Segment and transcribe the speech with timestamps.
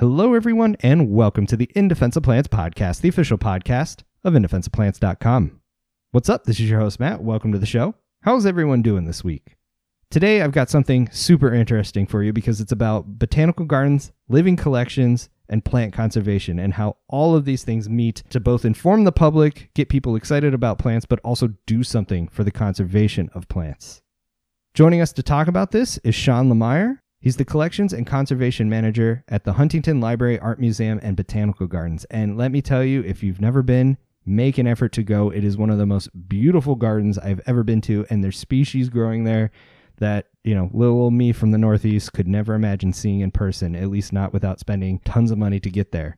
[0.00, 4.32] Hello, everyone, and welcome to the In Defense of Plants podcast, the official podcast of
[4.32, 5.60] indefenseofplants.com.
[6.12, 6.44] What's up?
[6.44, 7.22] This is your host, Matt.
[7.22, 7.94] Welcome to the show.
[8.22, 9.58] How's everyone doing this week?
[10.10, 15.28] Today, I've got something super interesting for you because it's about botanical gardens, living collections,
[15.50, 19.68] and plant conservation, and how all of these things meet to both inform the public,
[19.74, 24.00] get people excited about plants, but also do something for the conservation of plants.
[24.72, 27.00] Joining us to talk about this is Sean Lahmeyer.
[27.20, 32.06] He's the collections and conservation manager at the Huntington Library, Art Museum, and Botanical Gardens.
[32.06, 35.28] And let me tell you, if you've never been, make an effort to go.
[35.28, 38.88] It is one of the most beautiful gardens I've ever been to, and there's species
[38.88, 39.50] growing there
[39.98, 43.76] that, you know, little old me from the Northeast could never imagine seeing in person,
[43.76, 46.16] at least not without spending tons of money to get there.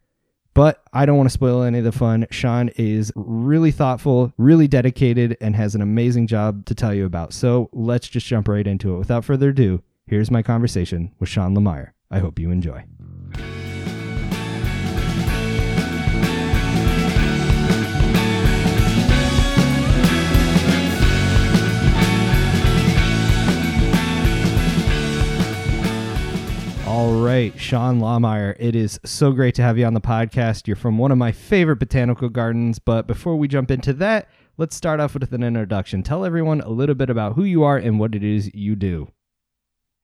[0.54, 2.28] But I don't want to spoil any of the fun.
[2.30, 7.32] Sean is really thoughtful, really dedicated, and has an amazing job to tell you about.
[7.32, 8.98] So let's just jump right into it.
[8.98, 11.92] Without further ado, here's my conversation with Sean Lahmeyer.
[12.10, 12.84] I hope you enjoy.
[26.86, 30.66] All right, Sean Lahmeyer, it is so great to have you on the podcast.
[30.66, 34.76] You're from one of my favorite botanical gardens, but before we jump into that, let's
[34.76, 36.02] start off with an introduction.
[36.02, 39.08] Tell everyone a little bit about who you are and what it is you do.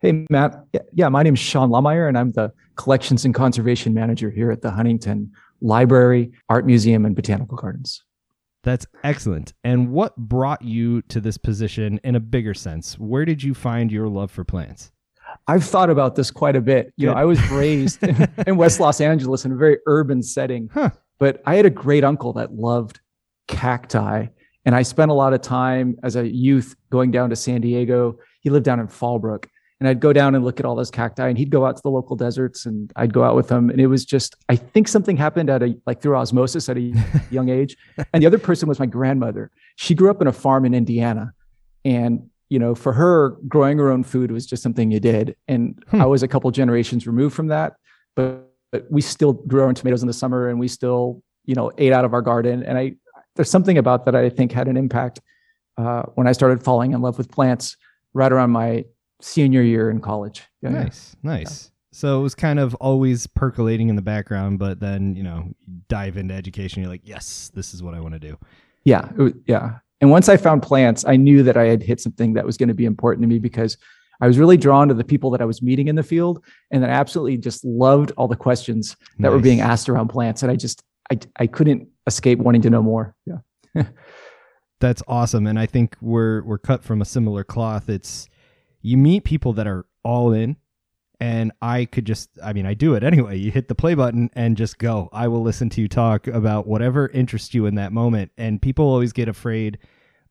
[0.01, 0.65] Hey, Matt.
[0.93, 4.63] Yeah, my name is Sean Lahmeyer, and I'm the Collections and Conservation Manager here at
[4.63, 8.05] the Huntington Library, Art Museum, and Botanical Gardens.
[8.63, 9.55] That's excellent.
[9.65, 12.97] And what brought you to this position in a bigger sense?
[12.97, 14.93] Where did you find your love for plants?
[15.49, 16.93] I've thought about this quite a bit.
[16.97, 17.15] You Good.
[17.15, 18.01] know, I was raised
[18.47, 20.91] in West Los Angeles in a very urban setting, huh.
[21.19, 23.01] but I had a great uncle that loved
[23.49, 24.27] cacti.
[24.65, 28.19] And I spent a lot of time as a youth going down to San Diego.
[28.43, 29.47] He lived down in Fallbrook.
[29.81, 31.83] And I'd go down and look at all those cacti, and he'd go out to
[31.83, 33.71] the local deserts, and I'd go out with him.
[33.71, 36.81] And it was just, I think something happened at a like through osmosis at a
[37.31, 37.77] young age.
[38.13, 39.51] And the other person was my grandmother.
[39.77, 41.33] She grew up in a farm in Indiana,
[41.85, 45.37] and you know, for her, growing her own food was just something you did.
[45.49, 46.01] And hmm.
[46.01, 47.75] I was a couple generations removed from that,
[48.17, 51.55] but, but we still grew our own tomatoes in the summer and we still, you
[51.55, 52.63] know, ate out of our garden.
[52.63, 52.95] And I,
[53.37, 55.21] there's something about that I think had an impact
[55.77, 57.77] uh, when I started falling in love with plants
[58.15, 58.85] right around my
[59.21, 60.45] senior year in college.
[60.63, 61.31] Yeah, nice, yeah.
[61.31, 61.65] nice.
[61.65, 61.75] Yeah.
[61.99, 65.81] So it was kind of always percolating in the background, but then you know, you
[65.89, 66.83] dive into education.
[66.83, 68.39] You're like, yes, this is what I want to do.
[68.85, 69.79] Yeah, was, yeah.
[70.01, 72.69] And once I found plants, I knew that I had hit something that was going
[72.69, 73.77] to be important to me because
[74.21, 76.83] I was really drawn to the people that I was meeting in the field, and
[76.83, 79.33] then I absolutely just loved all the questions that nice.
[79.33, 82.83] were being asked around plants, and I just I I couldn't escape wanting to know
[82.83, 83.15] more.
[83.27, 83.85] Yeah.
[84.81, 87.89] That's awesome, and I think we're we're cut from a similar cloth.
[87.89, 88.29] It's
[88.81, 90.57] you meet people that are all in
[91.21, 93.37] and I could just I mean I do it anyway.
[93.37, 95.09] You hit the play button and just go.
[95.13, 98.31] I will listen to you talk about whatever interests you in that moment.
[98.39, 99.79] And people always get afraid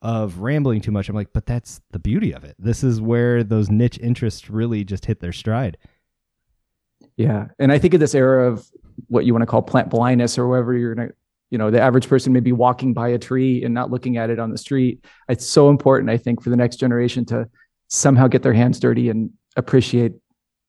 [0.02, 1.10] of rambling too much.
[1.10, 2.56] I'm like, but that's the beauty of it.
[2.60, 5.78] This is where those niche interests really just hit their stride.
[7.18, 7.48] Yeah.
[7.60, 8.70] And I think in this era of
[9.08, 11.16] what you want to call plant blindness or whatever you're going to,
[11.50, 14.30] you know, the average person may be walking by a tree and not looking at
[14.30, 15.04] it on the street.
[15.30, 17.50] It's so important, I think, for the next generation to
[17.88, 20.14] somehow get their hands dirty and appreciate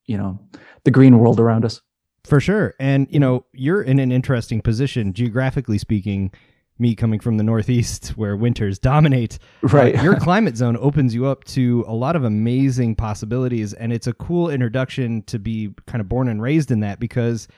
[0.07, 0.39] you know
[0.85, 1.81] the green world around us.
[2.25, 2.75] For sure.
[2.79, 6.33] And you know you're in an interesting position geographically speaking
[6.81, 9.39] me coming from the northeast where winters dominate.
[9.63, 9.99] Right.
[9.99, 14.07] uh, your climate zone opens you up to a lot of amazing possibilities and it's
[14.07, 17.49] a cool introduction to be kind of born and raised in that because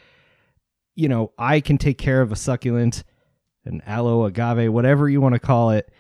[0.95, 3.05] you know i can take care of a succulent
[3.65, 5.91] an aloe agave whatever you want to call it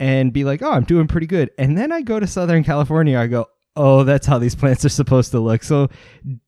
[0.00, 3.16] and be like oh i'm doing pretty good and then i go to southern california
[3.16, 3.46] i go
[3.76, 5.62] oh, that's how these plants are supposed to look.
[5.62, 5.88] So,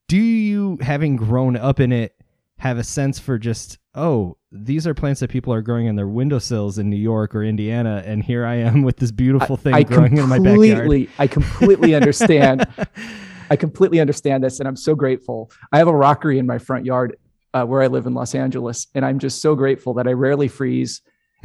[0.08, 2.14] do you, having grown up in it,
[2.58, 6.06] have a sense for just, oh, these are plants that people are growing on their
[6.06, 9.78] windowsills in New York or Indiana, and here I am with this beautiful thing I,
[9.78, 11.08] I growing in my backyard.
[11.18, 12.66] I completely understand.
[13.50, 15.50] I completely understand this, and I'm so grateful.
[15.72, 17.16] I have a rockery in my front yard
[17.54, 20.48] uh, where I live in Los Angeles, and I'm just so grateful that I rarely
[20.48, 21.02] freeze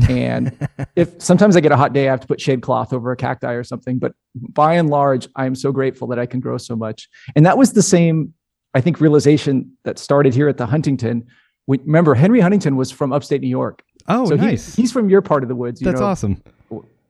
[0.10, 3.12] and if sometimes I get a hot day, I have to put shade cloth over
[3.12, 4.00] a cacti or something.
[4.00, 7.10] But by and large, I am so grateful that I can grow so much.
[7.36, 8.34] And that was the same,
[8.74, 11.26] I think, realization that started here at the Huntington.
[11.66, 13.84] We, remember, Henry Huntington was from upstate New York.
[14.08, 14.76] Oh, so nice.
[14.76, 15.80] He, he's from your part of the woods.
[15.80, 16.06] That's know?
[16.06, 16.42] awesome.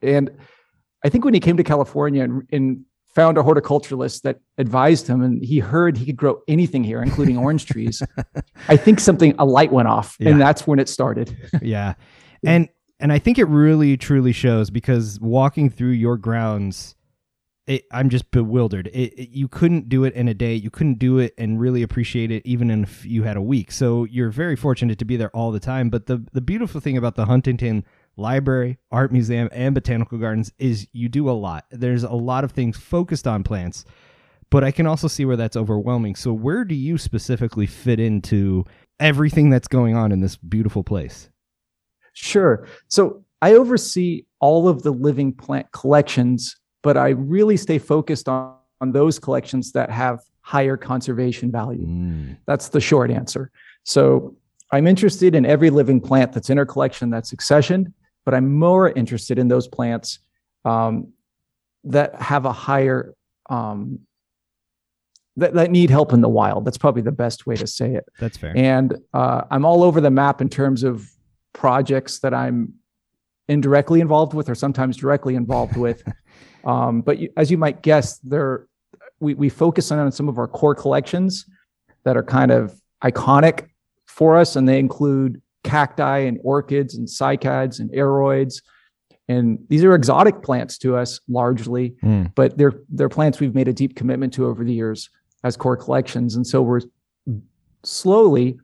[0.02, 0.32] And
[1.04, 2.86] I think when he came to California and, and
[3.18, 7.36] found a horticulturalist that advised him and he heard he could grow anything here including
[7.36, 8.04] orange trees
[8.68, 10.30] i think something a light went off yeah.
[10.30, 11.96] and that's when it started yeah
[12.46, 12.70] and
[13.00, 16.96] and I think it really truly shows because walking through your grounds
[17.68, 18.88] it, I'm just bewildered.
[18.88, 20.56] It, it, you couldn't do it in a day.
[20.56, 23.74] You couldn't do it and really appreciate it even if you had a week.
[23.74, 25.90] So you're very fortunate to be there all the time.
[25.90, 27.84] But the the beautiful thing about the Huntington
[28.16, 31.66] Library, Art Museum, and Botanical Gardens is you do a lot.
[31.70, 33.84] There's a lot of things focused on plants,
[34.50, 36.16] but I can also see where that's overwhelming.
[36.16, 38.66] So where do you specifically fit into
[38.98, 41.30] everything that's going on in this beautiful place?
[42.18, 42.68] Sure.
[42.88, 46.56] So I oversee all of the living plant collections
[46.88, 51.86] but I really stay focused on, on those collections that have higher conservation value.
[51.86, 52.38] Mm.
[52.46, 53.52] That's the short answer.
[53.84, 54.38] So
[54.72, 57.92] I'm interested in every living plant that's in our collection that's accessioned,
[58.24, 60.20] but I'm more interested in those plants
[60.64, 61.12] um,
[61.84, 63.14] that have a higher
[63.50, 64.00] um,
[65.36, 66.64] that, that need help in the wild.
[66.64, 68.06] That's probably the best way to say it.
[68.20, 68.54] That's fair.
[68.56, 71.06] And uh, I'm all over the map in terms of
[71.58, 72.74] projects that I'm
[73.48, 76.04] indirectly involved with or sometimes directly involved with.
[76.64, 78.68] Um, but you, as you might guess, there
[79.20, 81.46] we, we focus on some of our core collections
[82.04, 83.70] that are kind of iconic
[84.06, 88.62] for us, and they include cacti and orchids and cycads and aroids.
[89.28, 92.32] And these are exotic plants to us largely, mm.
[92.36, 95.10] but they're they're plants we've made a deep commitment to over the years
[95.44, 96.36] as core collections.
[96.36, 96.82] And so we're
[97.84, 98.60] slowly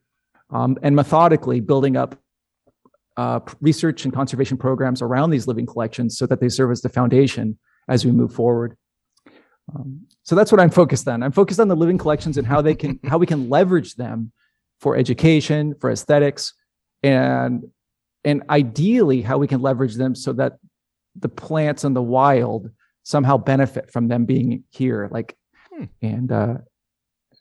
[0.52, 2.18] um, and methodically building up
[3.18, 6.90] uh, research and conservation programs around these living collections so that they serve as the
[6.90, 7.58] foundation
[7.88, 8.76] as we move forward.
[9.74, 11.24] Um, so that's what I'm focused on.
[11.24, 14.32] I'm focused on the living collections and how they can how we can leverage them
[14.80, 16.54] for education, for aesthetics,
[17.02, 17.64] and
[18.24, 20.58] and ideally how we can leverage them so that
[21.16, 22.70] the plants in the wild
[23.04, 25.10] somehow benefit from them being here.
[25.12, 25.36] Like,
[25.72, 25.86] hmm.
[26.02, 26.58] and uh,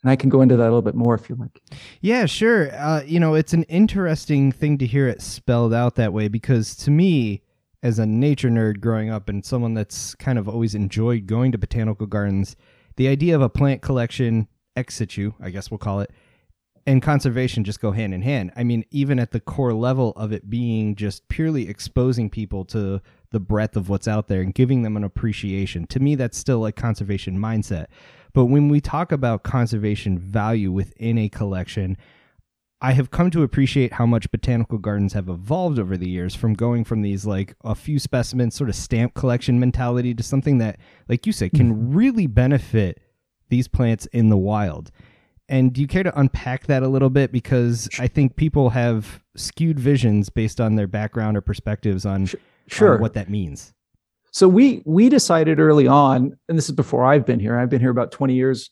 [0.03, 1.61] and I can go into that a little bit more if you like.
[2.01, 2.73] Yeah, sure.
[2.75, 6.75] Uh, you know, it's an interesting thing to hear it spelled out that way because
[6.77, 7.41] to me,
[7.81, 11.57] as a nature nerd growing up and someone that's kind of always enjoyed going to
[11.57, 12.55] botanical gardens,
[12.97, 16.11] the idea of a plant collection ex situ, I guess we'll call it,
[16.85, 18.51] and conservation just go hand in hand.
[18.55, 23.01] I mean, even at the core level of it being just purely exposing people to
[23.31, 25.87] the breadth of what's out there and giving them an appreciation.
[25.87, 27.87] To me, that's still a conservation mindset.
[28.33, 31.97] But when we talk about conservation value within a collection,
[32.81, 36.53] I have come to appreciate how much botanical gardens have evolved over the years from
[36.53, 40.79] going from these like a few specimens sort of stamp collection mentality to something that,
[41.07, 41.95] like you said, can mm-hmm.
[41.95, 43.01] really benefit
[43.47, 44.91] these plants in the wild.
[45.47, 47.31] And do you care to unpack that a little bit?
[47.31, 52.27] Because I think people have skewed visions based on their background or perspectives on,
[52.67, 52.95] sure.
[52.95, 53.73] On what that means.
[54.33, 57.57] So we we decided early on, and this is before I've been here.
[57.57, 58.69] I've been here about 20 years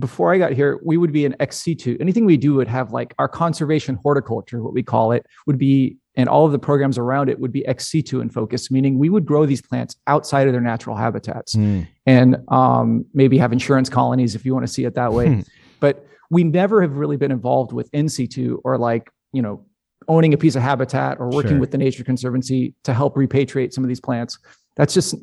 [0.00, 1.96] before I got here, we would be an ex situ.
[2.00, 5.98] Anything we do would have like our conservation horticulture, what we call it, would be,
[6.16, 9.10] and all of the programs around it would be ex situ in focus, meaning we
[9.10, 11.86] would grow these plants outside of their natural habitats mm.
[12.06, 15.26] and um, maybe have insurance colonies if you want to see it that way.
[15.26, 15.40] Hmm.
[15.78, 19.66] but we never have really been involved with in situ or like, you know,
[20.08, 21.60] owning a piece of habitat or working sure.
[21.60, 24.38] with the Nature Conservancy to help repatriate some of these plants.
[24.80, 25.14] That's just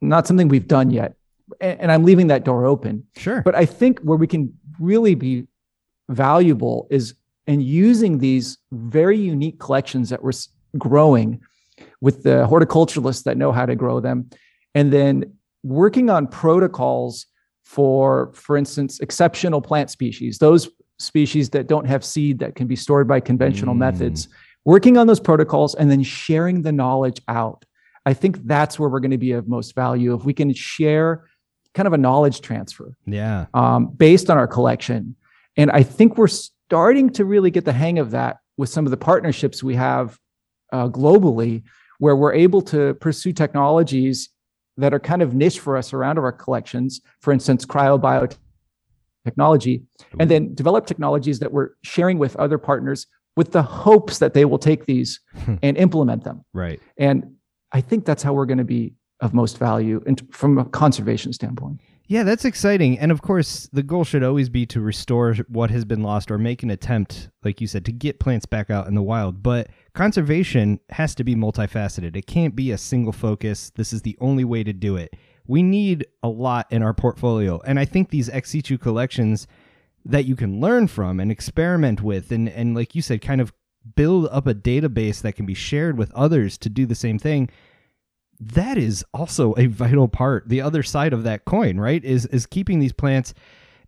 [0.00, 1.14] not something we've done yet
[1.60, 3.06] and I'm leaving that door open.
[3.16, 3.42] Sure.
[3.42, 5.46] But I think where we can really be
[6.08, 7.14] valuable is
[7.46, 10.32] in using these very unique collections that we're
[10.78, 11.40] growing
[12.00, 14.30] with the horticulturalists that know how to grow them,
[14.74, 15.32] and then
[15.62, 17.26] working on protocols
[17.64, 20.68] for, for instance, exceptional plant species, those
[20.98, 23.78] species that don't have seed that can be stored by conventional mm.
[23.78, 24.28] methods,
[24.64, 27.64] working on those protocols and then sharing the knowledge out.
[28.04, 30.14] I think that's where we're going to be of most value.
[30.14, 31.24] If we can share
[31.74, 32.96] kind of a knowledge transfer.
[33.06, 33.46] Yeah.
[33.54, 35.16] Um, based on our collection.
[35.56, 38.90] And I think we're starting to really get the hang of that with some of
[38.90, 40.18] the partnerships we have
[40.72, 41.62] uh, globally,
[41.98, 44.28] where we're able to pursue technologies
[44.76, 47.00] that are kind of niche for us around our collections.
[47.20, 49.82] For instance, cryobiotechnology,
[50.18, 53.06] and then develop technologies that we're sharing with other partners
[53.36, 55.20] with the hopes that they will take these
[55.62, 56.44] and implement them.
[56.52, 56.80] Right.
[56.98, 57.36] And
[57.72, 61.32] I think that's how we're going to be of most value and from a conservation
[61.32, 61.80] standpoint.
[62.08, 62.98] Yeah, that's exciting.
[62.98, 66.36] And of course, the goal should always be to restore what has been lost or
[66.36, 69.42] make an attempt, like you said, to get plants back out in the wild.
[69.42, 72.16] But conservation has to be multifaceted.
[72.16, 73.70] It can't be a single focus.
[73.70, 75.14] This is the only way to do it.
[75.46, 77.60] We need a lot in our portfolio.
[77.64, 79.46] And I think these ex situ collections
[80.04, 83.52] that you can learn from and experiment with and, and like you said, kind of
[83.96, 87.48] build up a database that can be shared with others to do the same thing
[88.42, 90.48] that is also a vital part.
[90.48, 93.34] The other side of that coin right is is keeping these plants.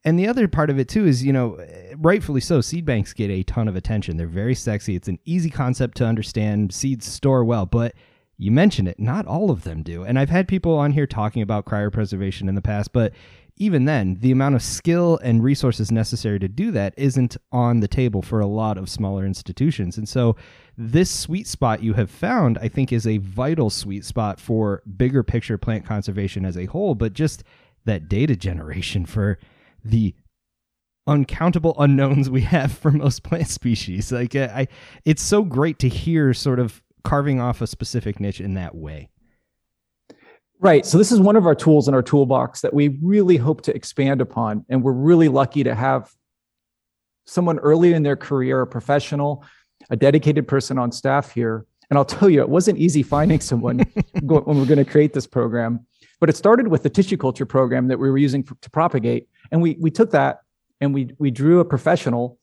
[0.07, 1.59] And the other part of it too is you know
[1.97, 4.17] rightfully so seed banks get a ton of attention.
[4.17, 4.95] They're very sexy.
[4.95, 6.73] It's an easy concept to understand.
[6.73, 7.67] Seeds store well.
[7.67, 7.95] But
[8.37, 10.03] you mention it, not all of them do.
[10.03, 13.13] And I've had people on here talking about cryopreservation in the past, but
[13.57, 17.87] even then, the amount of skill and resources necessary to do that isn't on the
[17.87, 19.97] table for a lot of smaller institutions.
[19.97, 20.35] And so,
[20.77, 25.23] this sweet spot you have found, I think, is a vital sweet spot for bigger
[25.23, 27.45] picture plant conservation as a whole, but just
[27.85, 29.39] that data generation for
[29.85, 30.17] the
[31.07, 34.11] uncountable unknowns we have for most plant species.
[34.11, 34.67] Like, uh, I,
[35.05, 39.11] it's so great to hear sort of carving off a specific niche in that way.
[40.61, 40.87] Right.
[40.87, 43.77] So this is one of our tools in our toolbox that we really hope to
[43.77, 44.65] expand upon.
[44.69, 46.11] And we're really lucky to have
[47.27, 49.45] someone early in their career, a professional,
[49.91, 51.67] a dedicated person on staff here.
[51.91, 53.79] And I'll tell you, it wasn't easy finding someone
[54.23, 55.87] when we're going to create this program.
[56.21, 59.29] But it started with the tissue culture program that we were using for, to propagate.
[59.53, 60.41] And we, we took that
[60.81, 62.39] and we, we drew a professional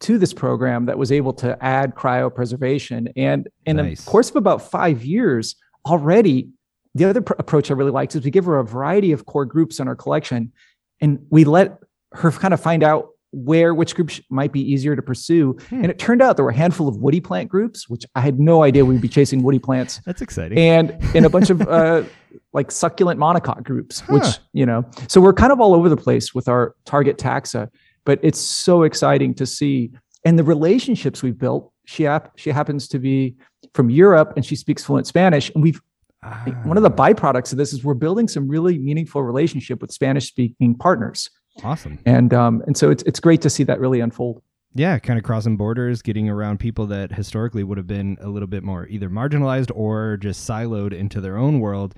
[0.00, 3.12] to this program that was able to add cryopreservation.
[3.16, 4.04] And in nice.
[4.04, 6.48] the course of about five years, already
[6.94, 9.44] the other pr- approach I really liked is we give her a variety of core
[9.44, 10.52] groups in our collection,
[11.00, 11.78] and we let
[12.12, 15.56] her kind of find out where which groups might be easier to pursue.
[15.68, 15.82] Hmm.
[15.82, 18.38] And it turned out there were a handful of woody plant groups, which I had
[18.38, 20.00] no idea we'd be chasing woody plants.
[20.06, 20.56] That's exciting.
[20.56, 22.04] And in a bunch of uh,
[22.52, 24.14] like succulent monocot groups, huh.
[24.14, 27.70] which you know, so we're kind of all over the place with our target taxa.
[28.04, 29.90] But it's so exciting to see,
[30.24, 31.70] and the relationships we've built.
[31.86, 33.36] She hap- she happens to be
[33.74, 35.80] from Europe, and she speaks fluent Spanish, and we've
[36.26, 36.42] Ah.
[36.64, 40.28] One of the byproducts of this is we're building some really meaningful relationship with Spanish
[40.28, 41.28] speaking partners.
[41.62, 41.98] Awesome.
[42.06, 44.42] And um, and so it's it's great to see that really unfold.
[44.74, 48.48] Yeah, kind of crossing borders, getting around people that historically would have been a little
[48.48, 51.94] bit more either marginalized or just siloed into their own world,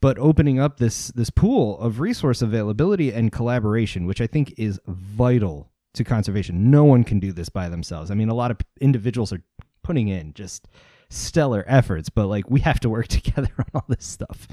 [0.00, 4.80] but opening up this this pool of resource availability and collaboration, which I think is
[4.86, 6.70] vital to conservation.
[6.70, 8.10] No one can do this by themselves.
[8.10, 9.42] I mean, a lot of individuals are
[9.82, 10.68] putting in just
[11.08, 14.48] stellar efforts, but like we have to work together on all this stuff.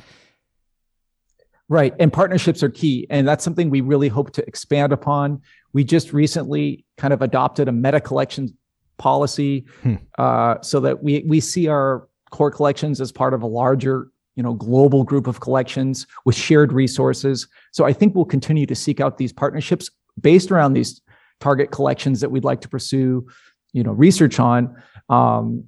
[1.70, 1.94] Right.
[2.00, 3.08] And partnerships are key.
[3.10, 5.42] And that's something we really hope to expand upon.
[5.74, 8.58] We just recently kind of adopted a meta collection
[8.98, 9.96] policy hmm.
[10.18, 14.44] uh, so that we, we see our core collections as part of a larger you
[14.44, 19.01] know global group of collections with shared resources so i think we'll continue to seek
[19.01, 19.89] out these partnerships
[20.22, 21.01] based around these
[21.41, 23.27] target collections that we'd like to pursue
[23.74, 24.74] you know research on
[25.10, 25.65] um,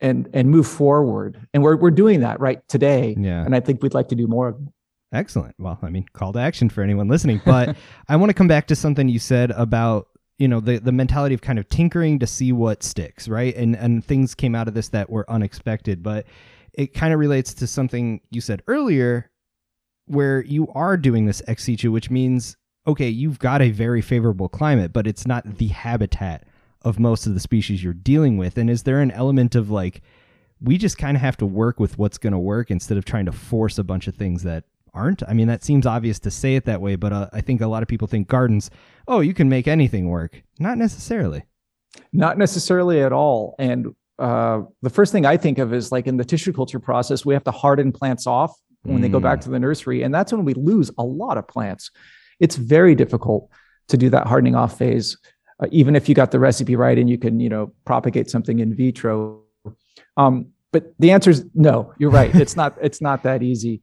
[0.00, 1.40] and and move forward.
[1.52, 3.16] And we're we're doing that right today.
[3.18, 3.44] Yeah.
[3.44, 4.60] And I think we'd like to do more of.
[5.12, 5.54] Excellent.
[5.58, 7.40] Well, I mean, call to action for anyone listening.
[7.44, 7.76] But
[8.08, 11.34] I want to come back to something you said about you know the the mentality
[11.34, 13.54] of kind of tinkering to see what sticks, right?
[13.56, 16.26] And and things came out of this that were unexpected, but
[16.78, 19.30] it kind of relates to something you said earlier,
[20.06, 22.56] where you are doing this ex situ, which means
[22.86, 26.46] okay, you've got a very favorable climate, but it's not the habitat
[26.82, 28.56] of most of the species you're dealing with?
[28.56, 30.00] And is there an element of like,
[30.60, 33.26] we just kind of have to work with what's going to work instead of trying
[33.26, 35.22] to force a bunch of things that aren't?
[35.28, 37.66] I mean, that seems obvious to say it that way, but uh, I think a
[37.66, 38.70] lot of people think gardens,
[39.06, 40.42] oh, you can make anything work.
[40.58, 41.44] Not necessarily.
[42.12, 43.54] Not necessarily at all.
[43.58, 47.24] And uh, the first thing I think of is like in the tissue culture process,
[47.24, 49.02] we have to harden plants off when mm.
[49.02, 49.42] they go back mm.
[49.42, 50.02] to the nursery.
[50.02, 51.90] And that's when we lose a lot of plants.
[52.40, 53.50] It's very difficult
[53.88, 55.16] to do that hardening off phase
[55.60, 58.60] uh, even if you got the recipe right and you can you know propagate something
[58.60, 59.42] in vitro
[60.16, 63.82] um, but the answer is no you're right it's not it's not that easy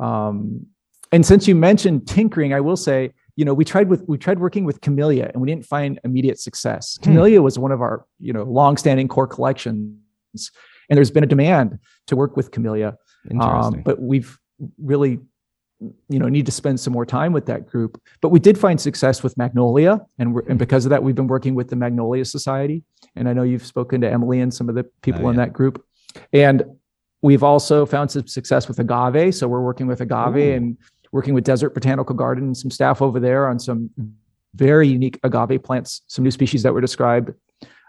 [0.00, 0.66] um,
[1.12, 4.40] and since you mentioned tinkering i will say you know we tried with we tried
[4.40, 7.04] working with camellia and we didn't find immediate success hmm.
[7.04, 10.50] camellia was one of our you know long-standing core collections
[10.90, 11.78] and there's been a demand
[12.08, 12.98] to work with camellia
[13.40, 14.38] um, but we've
[14.78, 15.20] really
[16.08, 18.80] you know need to spend some more time with that group but we did find
[18.80, 20.56] success with magnolia and we're, and mm-hmm.
[20.58, 22.82] because of that we've been working with the magnolia society
[23.14, 25.30] and i know you've spoken to emily and some of the people oh, yeah.
[25.30, 25.84] in that group
[26.32, 26.64] and
[27.22, 30.56] we've also found some success with agave so we're working with agave Ooh.
[30.56, 30.76] and
[31.12, 33.90] working with desert botanical garden and some staff over there on some
[34.54, 37.32] very unique agave plants some new species that were described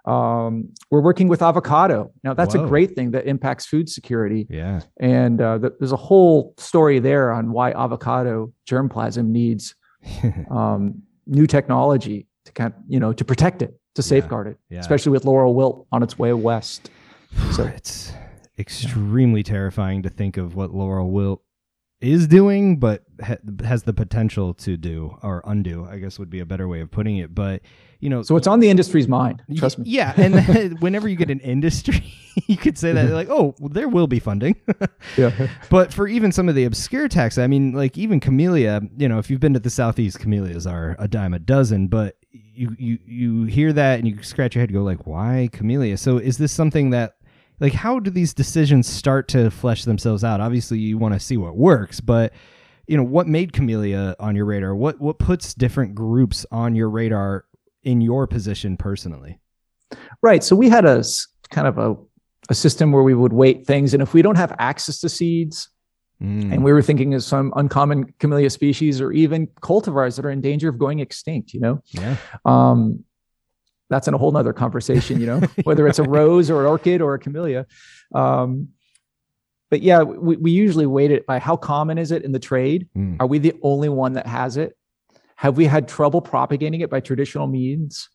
[0.05, 2.11] um, we're working with avocado.
[2.23, 2.65] Now, that's Whoa.
[2.65, 4.47] a great thing that impacts food security.
[4.49, 4.81] Yeah.
[4.99, 9.75] And uh, th- there's a whole story there on why avocado germplasm needs
[10.51, 14.51] um, new technology to kind of, you know, to protect it, to safeguard yeah.
[14.51, 14.79] it, yeah.
[14.79, 16.89] especially with laurel wilt on its way west.
[17.51, 18.11] So it's
[18.57, 19.51] extremely yeah.
[19.51, 21.43] terrifying to think of what laurel wilt
[22.01, 26.39] is doing, but ha- has the potential to do or undo, I guess would be
[26.39, 27.35] a better way of putting it.
[27.35, 27.61] But,
[27.99, 28.21] you know.
[28.21, 29.43] So it's on the industry's mind.
[29.57, 29.85] Trust me.
[29.89, 30.13] Yeah.
[30.15, 32.13] And whenever you get an industry,
[32.47, 33.13] you could say that, mm-hmm.
[33.13, 34.55] like, oh, well, there will be funding.
[35.17, 35.49] yeah.
[35.69, 39.19] But for even some of the obscure taxa, I mean, like even camellia, you know,
[39.19, 42.99] if you've been to the Southeast, camellias are a dime a dozen, but you, you,
[43.05, 45.97] you hear that and you scratch your head and go, like, why camellia?
[45.97, 47.15] So is this something that
[47.59, 50.41] like how do these decisions start to flesh themselves out?
[50.41, 52.33] Obviously, you want to see what works, but
[52.87, 54.75] you know what made Camellia on your radar?
[54.75, 57.45] What what puts different groups on your radar
[57.83, 59.39] in your position personally?
[60.21, 60.43] Right.
[60.43, 61.03] So we had a
[61.49, 61.95] kind of a,
[62.49, 65.69] a system where we would weight things, and if we don't have access to seeds,
[66.21, 66.51] mm.
[66.51, 70.41] and we were thinking of some uncommon camellia species or even cultivars that are in
[70.41, 72.15] danger of going extinct, you know, yeah.
[72.45, 73.03] Um,
[73.89, 77.01] that's in a whole nother conversation, you know, whether it's a rose or an orchid
[77.01, 77.65] or a camellia.
[78.13, 78.69] Um,
[79.69, 82.87] but yeah, we, we usually weight it by how common is it in the trade?
[82.95, 83.17] Mm.
[83.19, 84.75] Are we the only one that has it?
[85.35, 88.09] Have we had trouble propagating it by traditional means?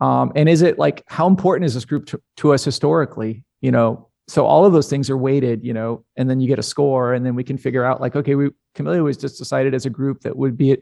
[0.00, 3.44] Um, and is it like how important is this group to, to us historically?
[3.60, 6.58] You know, so all of those things are weighted, you know, and then you get
[6.58, 9.74] a score, and then we can figure out like, okay, we Camellia was just decided
[9.74, 10.78] as a group that would be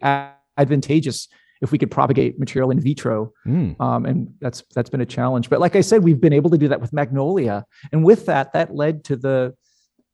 [0.56, 1.28] advantageous
[1.62, 3.32] if we could propagate material in vitro.
[3.46, 3.80] Mm.
[3.80, 5.48] Um, and that's that's been a challenge.
[5.48, 8.52] But like I said, we've been able to do that with Magnolia, and with that,
[8.52, 9.54] that led to the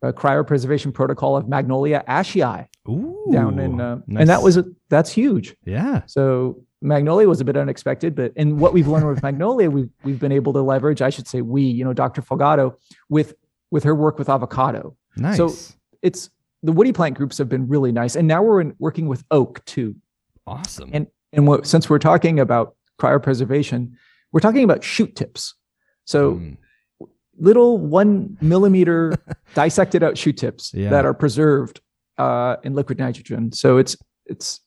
[0.02, 4.20] uh, cryopreservation protocol of Magnolia ashei Ooh, down in, uh, nice.
[4.20, 5.56] and that was a, that's huge.
[5.64, 6.02] Yeah.
[6.06, 10.20] So Magnolia was a bit unexpected, but and what we've learned with Magnolia, we've we've
[10.20, 11.02] been able to leverage.
[11.02, 12.22] I should say we, you know, Dr.
[12.22, 12.76] Folgado
[13.08, 13.34] with
[13.70, 14.96] with her work with avocado.
[15.16, 15.38] Nice.
[15.38, 15.52] So
[16.02, 16.30] it's
[16.62, 19.64] the woody plant groups have been really nice, and now we're in, working with oak
[19.64, 19.96] too.
[20.46, 20.90] Awesome.
[20.92, 23.92] And and what, since we're talking about cryopreservation,
[24.32, 25.54] we're talking about shoot tips.
[26.04, 26.56] So mm.
[27.38, 29.14] little one millimeter
[29.54, 30.90] dissected out shoot tips yeah.
[30.90, 31.80] that are preserved
[32.18, 33.52] uh, in liquid nitrogen.
[33.52, 34.60] So it's it's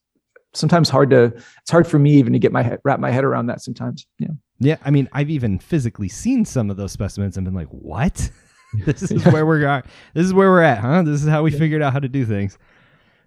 [0.53, 1.25] sometimes hard to
[1.61, 4.05] it's hard for me even to get my head wrap my head around that sometimes.
[4.19, 4.29] Yeah.
[4.59, 4.77] Yeah.
[4.85, 8.29] I mean, I've even physically seen some of those specimens and been like, what?
[8.85, 9.85] this is where we're at.
[10.13, 11.01] This is where we're at, huh?
[11.01, 11.59] This is how we yeah.
[11.59, 12.57] figured out how to do things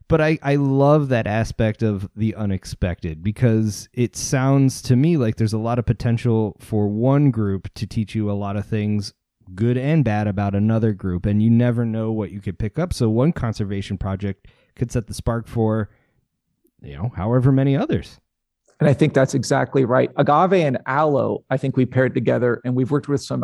[0.09, 5.37] but I, I love that aspect of the unexpected because it sounds to me like
[5.37, 9.15] there's a lot of potential for one group to teach you a lot of things
[9.55, 12.93] good and bad about another group and you never know what you could pick up.
[12.93, 15.91] So one conservation project could set the spark for
[16.83, 18.21] you know however many others.
[18.81, 20.11] And i think that's exactly right.
[20.17, 23.43] Agave and aloe i think we paired together and we've worked with some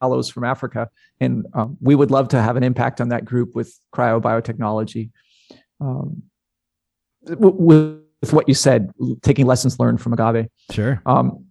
[0.00, 0.88] aloes from africa
[1.20, 5.10] and um, we would love to have an impact on that group with cryobiotechnology
[5.80, 6.22] um,
[7.22, 8.90] with what you said,
[9.22, 10.48] taking lessons learned from agave.
[10.70, 11.02] Sure.
[11.06, 11.44] Um,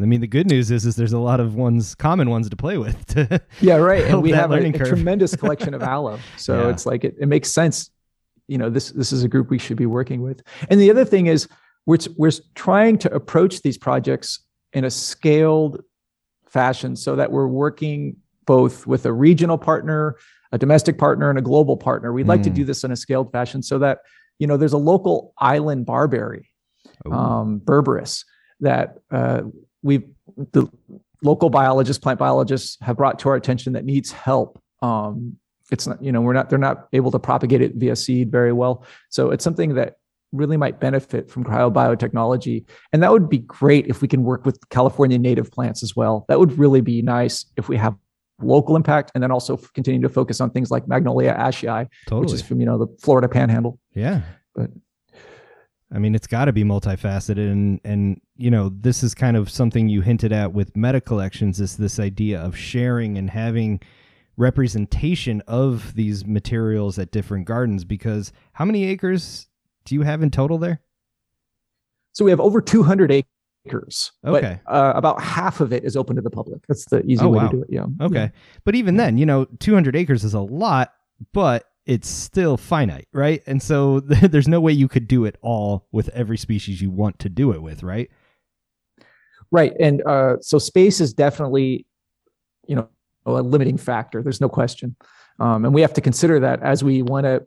[0.00, 2.56] I mean, the good news is, is there's a lot of ones, common ones to
[2.56, 3.06] play with.
[3.06, 4.04] To yeah, right.
[4.04, 6.70] And we have a, a tremendous collection of aloe, so yeah.
[6.70, 7.90] it's like it, it makes sense.
[8.48, 10.42] You know, this this is a group we should be working with.
[10.68, 11.48] And the other thing is,
[11.86, 14.40] we're we're trying to approach these projects
[14.72, 15.82] in a scaled
[16.48, 20.16] fashion, so that we're working both with a regional partner
[20.54, 22.12] a domestic partner and a global partner.
[22.12, 22.68] We'd like to do hmm.
[22.68, 23.98] this in a scaled fashion so that
[24.38, 26.48] you know there's a local island barberry,
[27.10, 28.24] um, berberis
[28.60, 29.42] that uh,
[29.82, 30.04] we
[30.52, 30.68] the
[31.22, 34.62] local biologists, plant biologists have brought to our attention that needs help.
[34.80, 35.38] Um,
[35.72, 38.52] it's not you know we're not they're not able to propagate it via seed very
[38.52, 39.96] well, so it's something that
[40.30, 42.64] really might benefit from cryobiotechnology.
[42.92, 46.24] And that would be great if we can work with California native plants as well.
[46.28, 47.94] That would really be nice if we have
[48.40, 52.22] local impact and then also continue to focus on things like Magnolia ashei, totally.
[52.22, 53.78] which is from you know the Florida Panhandle.
[53.94, 54.22] Yeah,
[54.54, 54.70] but
[55.92, 59.48] I mean, it's got to be multifaceted, and and you know, this is kind of
[59.48, 63.80] something you hinted at with meta collections is this idea of sharing and having
[64.36, 67.84] representation of these materials at different gardens.
[67.84, 69.46] Because how many acres
[69.84, 70.80] do you have in total there?
[72.12, 73.30] So we have over 200 acres
[73.66, 74.12] acres.
[74.24, 74.60] Okay.
[74.64, 76.66] But, uh, about half of it is open to the public.
[76.68, 77.48] That's the easy oh, way wow.
[77.48, 77.68] to do it.
[77.70, 77.86] Yeah.
[78.00, 78.24] Okay.
[78.24, 78.28] Yeah.
[78.64, 80.92] But even then, you know, 200 acres is a lot,
[81.32, 83.42] but it's still finite, right?
[83.46, 87.18] And so there's no way you could do it all with every species you want
[87.20, 88.10] to do it with, right?
[89.50, 89.72] Right.
[89.78, 91.86] And uh, so space is definitely,
[92.66, 92.88] you know,
[93.26, 94.22] a limiting factor.
[94.22, 94.96] There's no question.
[95.38, 97.46] Um, and we have to consider that as we want to,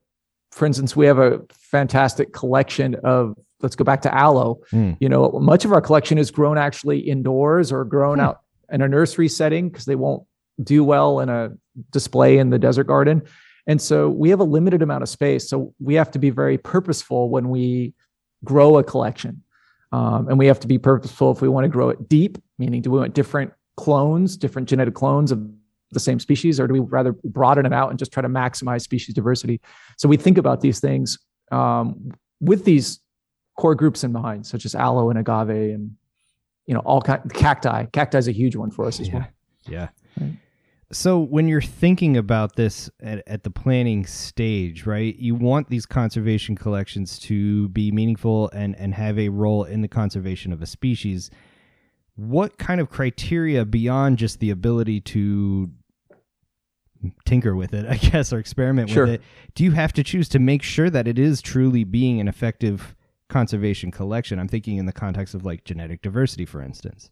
[0.51, 4.59] for instance, we have a fantastic collection of let's go back to aloe.
[4.71, 4.97] Mm.
[4.99, 8.23] You know, much of our collection is grown actually indoors or grown mm.
[8.23, 8.41] out
[8.71, 10.23] in a nursery setting because they won't
[10.63, 11.51] do well in a
[11.91, 13.21] display in the desert garden.
[13.67, 15.49] And so we have a limited amount of space.
[15.49, 17.93] So we have to be very purposeful when we
[18.43, 19.43] grow a collection.
[19.91, 22.81] Um, and we have to be purposeful if we want to grow it deep, meaning
[22.81, 25.47] do we want different clones, different genetic clones of
[25.91, 28.81] the same species, or do we rather broaden it out and just try to maximize
[28.81, 29.61] species diversity?
[29.97, 31.17] So we think about these things
[31.51, 32.99] um, with these
[33.57, 35.95] core groups in mind, such as aloe and agave and
[36.65, 37.85] you know all kind cacti.
[37.91, 39.13] Cacti is a huge one for us as yeah.
[39.13, 39.27] well.
[39.67, 39.87] Yeah.
[40.19, 40.37] Right.
[40.91, 45.85] So when you're thinking about this at, at the planning stage, right, you want these
[45.85, 50.65] conservation collections to be meaningful and, and have a role in the conservation of a
[50.65, 51.29] species.
[52.15, 55.69] What kind of criteria beyond just the ability to
[57.25, 59.05] tinker with it, I guess, or experiment sure.
[59.07, 59.21] with it,
[59.55, 62.95] do you have to choose to make sure that it is truly being an effective
[63.29, 64.39] conservation collection?
[64.39, 67.09] I'm thinking in the context of like genetic diversity, for instance.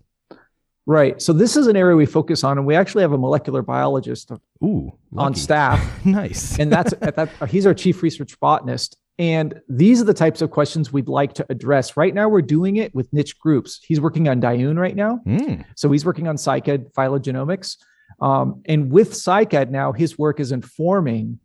[0.88, 1.20] Right.
[1.20, 4.32] So this is an area we focus on, and we actually have a molecular biologist
[4.64, 5.82] Ooh, on staff.
[6.06, 6.60] nice.
[6.60, 7.30] and that's that.
[7.50, 11.46] He's our chief research botanist, and these are the types of questions we'd like to
[11.50, 11.98] address.
[11.98, 13.80] Right now, we're doing it with niche groups.
[13.84, 15.22] He's working on Dioon right now.
[15.26, 15.66] Mm.
[15.76, 17.78] So he's working on cycad phylogenomics.
[18.20, 21.40] Um, and with cycad now, his work is informing,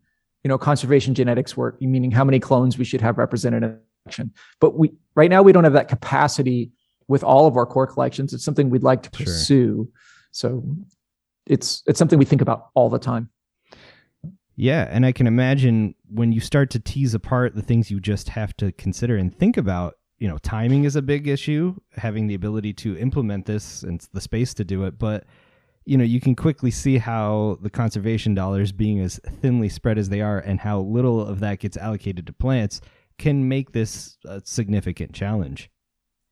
[0.45, 3.79] you know, conservation genetics work, meaning how many clones we should have represented in
[4.11, 4.33] action.
[4.61, 6.73] But we right now we don't have that capacity
[7.09, 8.33] with all of our core collections.
[8.33, 9.85] It's something we'd like to pursue.
[9.85, 10.01] Sure.
[10.33, 10.65] So
[11.47, 13.31] it's it's something we think about all the time.
[14.57, 18.29] Yeah, and I can imagine when you start to tease apart the things you just
[18.29, 22.35] have to consider and think about, you know, timing is a big issue, having the
[22.35, 25.25] ability to implement this and the space to do it, but
[25.87, 30.11] you know, you can quickly see how the conservation dollars being as thinly spread as
[30.11, 32.81] they are and how little of that gets allocated to plants
[33.21, 35.71] can make this a significant challenge.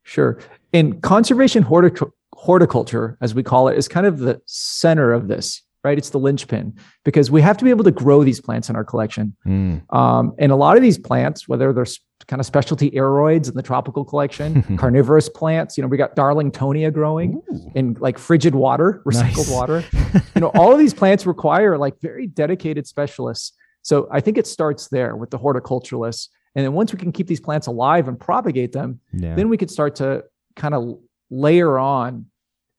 [0.03, 0.39] Sure.
[0.73, 5.63] In conservation hortic- horticulture, as we call it, is kind of the center of this
[5.83, 5.97] right?
[5.97, 8.83] It's the linchpin because we have to be able to grow these plants in our
[8.83, 9.35] collection.
[9.45, 9.81] Mm.
[9.93, 11.85] Um, and a lot of these plants, whether they're
[12.27, 16.91] kind of specialty aroids in the tropical collection, carnivorous plants, you know, we got Darlingtonia
[16.91, 17.71] growing Ooh.
[17.75, 19.49] in like frigid water, recycled nice.
[19.49, 19.83] water.
[20.35, 23.53] you know, all of these plants require like very dedicated specialists.
[23.81, 26.27] So I think it starts there with the horticulturalists.
[26.55, 29.35] And then once we can keep these plants alive and propagate them, yeah.
[29.35, 30.23] then we could start to
[30.55, 32.25] kind of layer on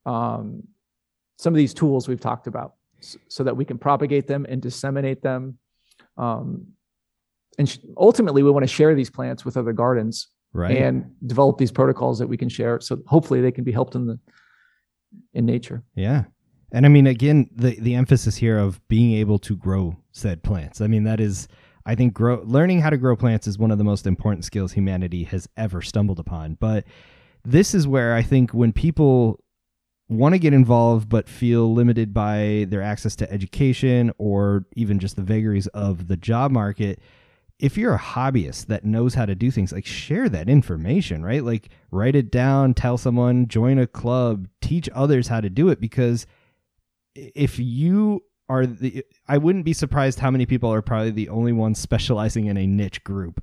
[0.06, 0.64] um,
[1.38, 2.74] some of these tools we've talked about
[3.28, 5.59] so that we can propagate them and disseminate them.
[6.16, 6.66] Um,
[7.59, 10.76] and sh- ultimately, we want to share these plants with other gardens right.
[10.76, 12.80] and develop these protocols that we can share.
[12.80, 14.18] So hopefully, they can be helped in the
[15.33, 15.83] in nature.
[15.94, 16.24] Yeah.
[16.72, 20.80] And I mean, again, the, the emphasis here of being able to grow said plants.
[20.80, 21.48] I mean, that is,
[21.86, 24.72] I think, grow learning how to grow plants is one of the most important skills
[24.72, 26.54] humanity has ever stumbled upon.
[26.54, 26.84] But
[27.44, 29.40] this is where I think when people
[30.08, 35.14] want to get involved but feel limited by their access to education or even just
[35.16, 37.00] the vagaries of the job market
[37.60, 41.44] if you're a hobbyist that knows how to do things like share that information right
[41.44, 45.80] like write it down tell someone join a club teach others how to do it
[45.80, 46.26] because
[47.14, 51.52] if you are the i wouldn't be surprised how many people are probably the only
[51.52, 53.42] ones specializing in a niche group.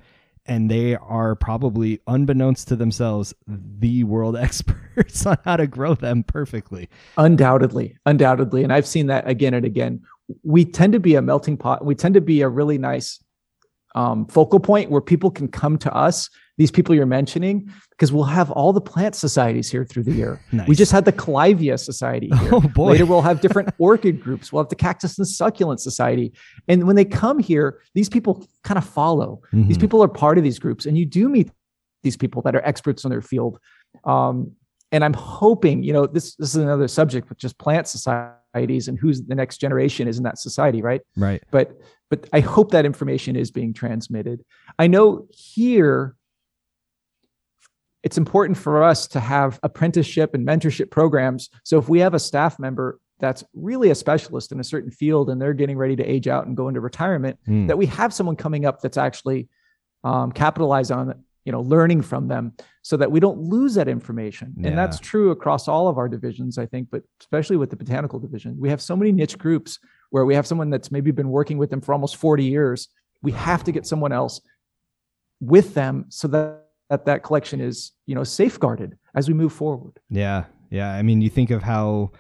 [0.49, 6.23] And they are probably unbeknownst to themselves the world experts on how to grow them
[6.23, 6.87] perfectly.
[7.17, 7.97] Undoubtedly.
[8.05, 8.63] Undoubtedly.
[8.63, 10.01] And i've seen that again and again.
[10.43, 11.85] We tend to be a melting pot.
[11.85, 13.23] We tend to be a really nice
[13.95, 18.23] um, focal point where people can come to us these people you're mentioning because we'll
[18.23, 20.41] have all the plant societies here through the year.
[20.51, 20.67] Nice.
[20.67, 22.49] We just had the Clivia Society here.
[22.51, 22.91] Oh boy.
[22.91, 24.51] Later we'll have different orchid groups.
[24.51, 26.33] We'll have the Cactus and Succulent Society.
[26.67, 29.41] And when they come here, these people kind of follow.
[29.53, 29.67] Mm-hmm.
[29.67, 30.85] These people are part of these groups.
[30.85, 31.51] And you do meet
[32.03, 33.59] these people that are experts in their field.
[34.03, 34.53] Um,
[34.91, 38.97] and I'm hoping, you know, this this is another subject with just plant societies and
[38.97, 41.01] who's the next generation is in that society, right?
[41.15, 41.43] Right.
[41.51, 41.77] But
[42.09, 44.43] but I hope that information is being transmitted.
[44.79, 46.15] I know here
[48.07, 51.49] it's important for us to have apprenticeship and mentorship programs.
[51.63, 55.29] So if we have a staff member that's really a specialist in a certain field
[55.29, 57.67] and they're getting ready to age out and go into retirement, mm.
[57.67, 59.49] that we have someone coming up that's actually
[60.05, 64.53] um, capitalize on you know learning from them so that we don't lose that information
[64.57, 64.67] yeah.
[64.67, 68.19] and that's true across all of our divisions i think but especially with the botanical
[68.19, 71.57] division we have so many niche groups where we have someone that's maybe been working
[71.57, 72.89] with them for almost 40 years
[73.21, 74.41] we have to get someone else
[75.39, 79.99] with them so that that that collection is you know safeguarded as we move forward.
[80.09, 80.93] Yeah yeah.
[80.93, 82.11] I mean you think of how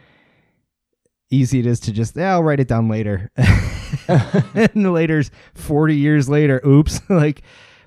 [1.29, 3.31] easy it is to just yeah, i'll write it down later.
[4.53, 7.41] And later's 40 years later oops like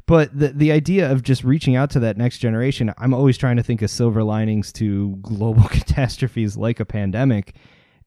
[0.06, 3.56] but the the idea of just reaching out to that next generation i'm always trying
[3.56, 7.54] to think of silver linings to global catastrophes like a pandemic.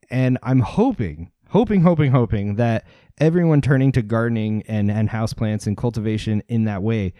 [0.09, 2.85] And i'm hoping hoping hoping hoping that
[3.19, 7.13] everyone turning to gardening and and houseplants and cultivation in that way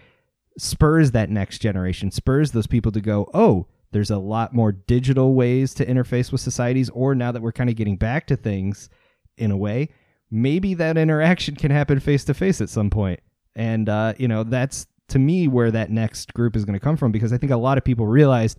[0.58, 5.34] spurs that next generation, spurs those people to go, oh, there's a lot more digital
[5.36, 8.90] ways to interface with societies, or now that we're kind of getting back to things
[9.38, 9.90] in a way,
[10.32, 13.20] maybe that interaction can happen face to face at some point.
[13.56, 16.98] And, uh, you know, that's to me where that next group is going to come
[16.98, 18.58] from because I think a lot of people realized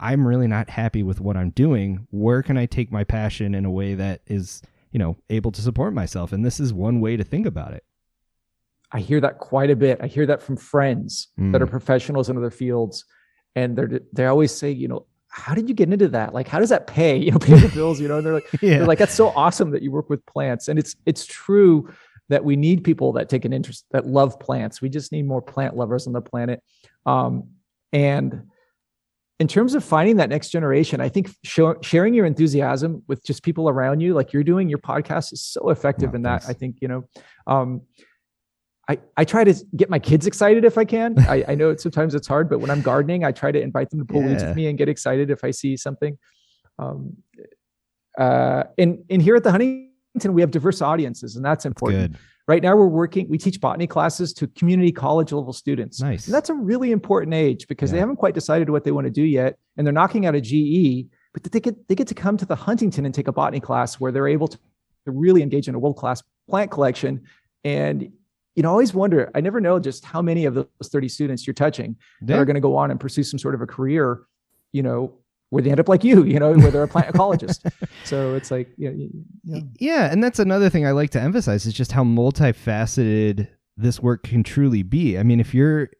[0.00, 2.06] I'm really not happy with what I'm doing.
[2.10, 5.60] Where can I take my passion in a way that is, you know, able to
[5.60, 6.32] support myself?
[6.32, 7.84] And this is one way to think about it.
[8.92, 9.98] I hear that quite a bit.
[10.02, 11.52] I hear that from friends mm.
[11.52, 11.70] that are hmm.
[11.70, 13.04] professionals in other fields,
[13.56, 16.34] and they they always say, you know, how did you get into that?
[16.34, 17.16] Like, how does that pay?
[17.16, 18.00] You know, pay the bills.
[18.00, 18.78] You know, and they're like, yeah.
[18.78, 21.92] they're like, that's so awesome that you work with plants, and it's it's true
[22.28, 24.80] that we need people that take an interest that love plants.
[24.80, 26.62] We just need more plant lovers on the planet.
[27.04, 27.48] Um,
[27.92, 28.48] and
[29.38, 33.42] in terms of finding that next generation, I think show, sharing your enthusiasm with just
[33.42, 36.44] people around you, like you're doing, your podcast is so effective oh, in that.
[36.46, 37.04] I think you know.
[37.46, 37.82] Um,
[38.88, 41.18] I, I try to get my kids excited if I can.
[41.28, 44.00] I, I know sometimes it's hard, but when I'm gardening, I try to invite them
[44.00, 44.28] to pull yeah.
[44.28, 46.18] weeds with me and get excited if I see something.
[46.78, 47.16] Um,
[48.18, 52.12] uh, and and here at the Huntington, we have diverse audiences, and that's important.
[52.12, 53.28] That's right now, we're working.
[53.28, 56.00] We teach botany classes to community college level students.
[56.00, 56.26] Nice.
[56.26, 57.94] And that's a really important age because yeah.
[57.94, 60.40] they haven't quite decided what they want to do yet, and they're knocking out a
[60.40, 61.06] GE.
[61.32, 64.00] But they get they get to come to the Huntington and take a botany class
[64.00, 64.58] where they're able to,
[65.06, 67.22] to really engage in a world class plant collection
[67.64, 68.12] and
[68.54, 71.46] you know, I always wonder, I never know just how many of those 30 students
[71.46, 74.22] you're touching that are going to go on and pursue some sort of a career,
[74.72, 75.14] you know,
[75.50, 77.70] where they end up like you, you know, where they're a plant ecologist.
[78.04, 78.90] so it's like, yeah,
[79.44, 79.60] yeah.
[79.78, 80.12] Yeah.
[80.12, 84.42] And that's another thing I like to emphasize is just how multifaceted this work can
[84.42, 85.18] truly be.
[85.18, 85.90] I mean, if you're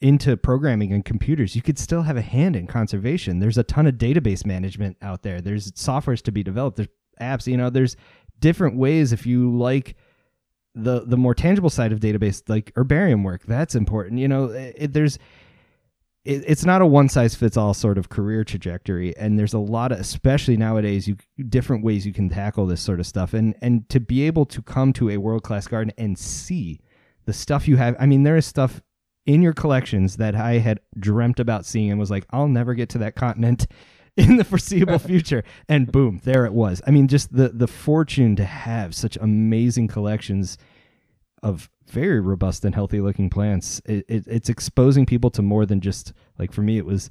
[0.00, 3.38] into programming and computers, you could still have a hand in conservation.
[3.38, 5.40] There's a ton of database management out there.
[5.40, 6.76] There's softwares to be developed.
[6.76, 6.88] There's
[7.20, 7.96] apps, you know, there's
[8.40, 9.96] different ways if you like
[10.76, 14.92] the the more tangible side of database like herbarium work that's important you know it,
[14.92, 15.18] there's
[16.26, 19.58] it, it's not a one size fits all sort of career trajectory and there's a
[19.58, 21.16] lot of especially nowadays you
[21.48, 24.60] different ways you can tackle this sort of stuff and and to be able to
[24.60, 26.78] come to a world class garden and see
[27.24, 28.82] the stuff you have i mean there is stuff
[29.24, 32.90] in your collections that i had dreamt about seeing and was like i'll never get
[32.90, 33.66] to that continent
[34.26, 35.44] in the foreseeable future.
[35.68, 36.80] And boom, there it was.
[36.86, 40.56] I mean, just the the fortune to have such amazing collections
[41.42, 43.80] of very robust and healthy looking plants.
[43.84, 47.10] It, it, it's exposing people to more than just like for me, it was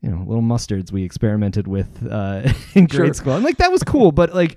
[0.00, 3.14] you know little mustards we experimented with uh, in grade sure.
[3.14, 3.32] school.
[3.34, 4.56] And like that was cool, but like.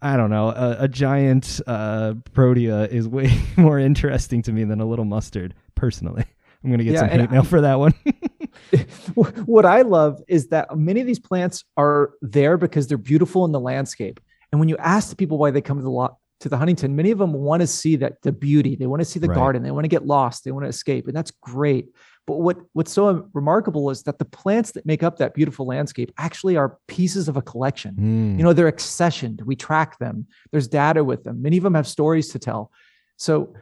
[0.00, 0.50] I don't know.
[0.50, 5.54] A, a giant uh, protea is way more interesting to me than a little mustard,
[5.74, 6.24] personally.
[6.64, 7.94] I'm gonna get yeah, some hate mail for that one.
[9.14, 13.52] what I love is that many of these plants are there because they're beautiful in
[13.52, 14.20] the landscape.
[14.52, 16.94] And when you ask the people why they come to the lot to the Huntington,
[16.94, 18.76] many of them want to see that the beauty.
[18.76, 19.34] They want to see the right.
[19.34, 19.62] garden.
[19.62, 20.44] They want to get lost.
[20.44, 21.88] They want to escape, and that's great.
[22.26, 26.12] But what what's so remarkable is that the plants that make up that beautiful landscape
[26.18, 27.94] actually are pieces of a collection.
[27.94, 28.38] Mm.
[28.38, 29.42] You know, they're accessioned.
[29.42, 30.26] We track them.
[30.52, 31.42] There's data with them.
[31.42, 32.70] Many of them have stories to tell.
[33.16, 33.54] So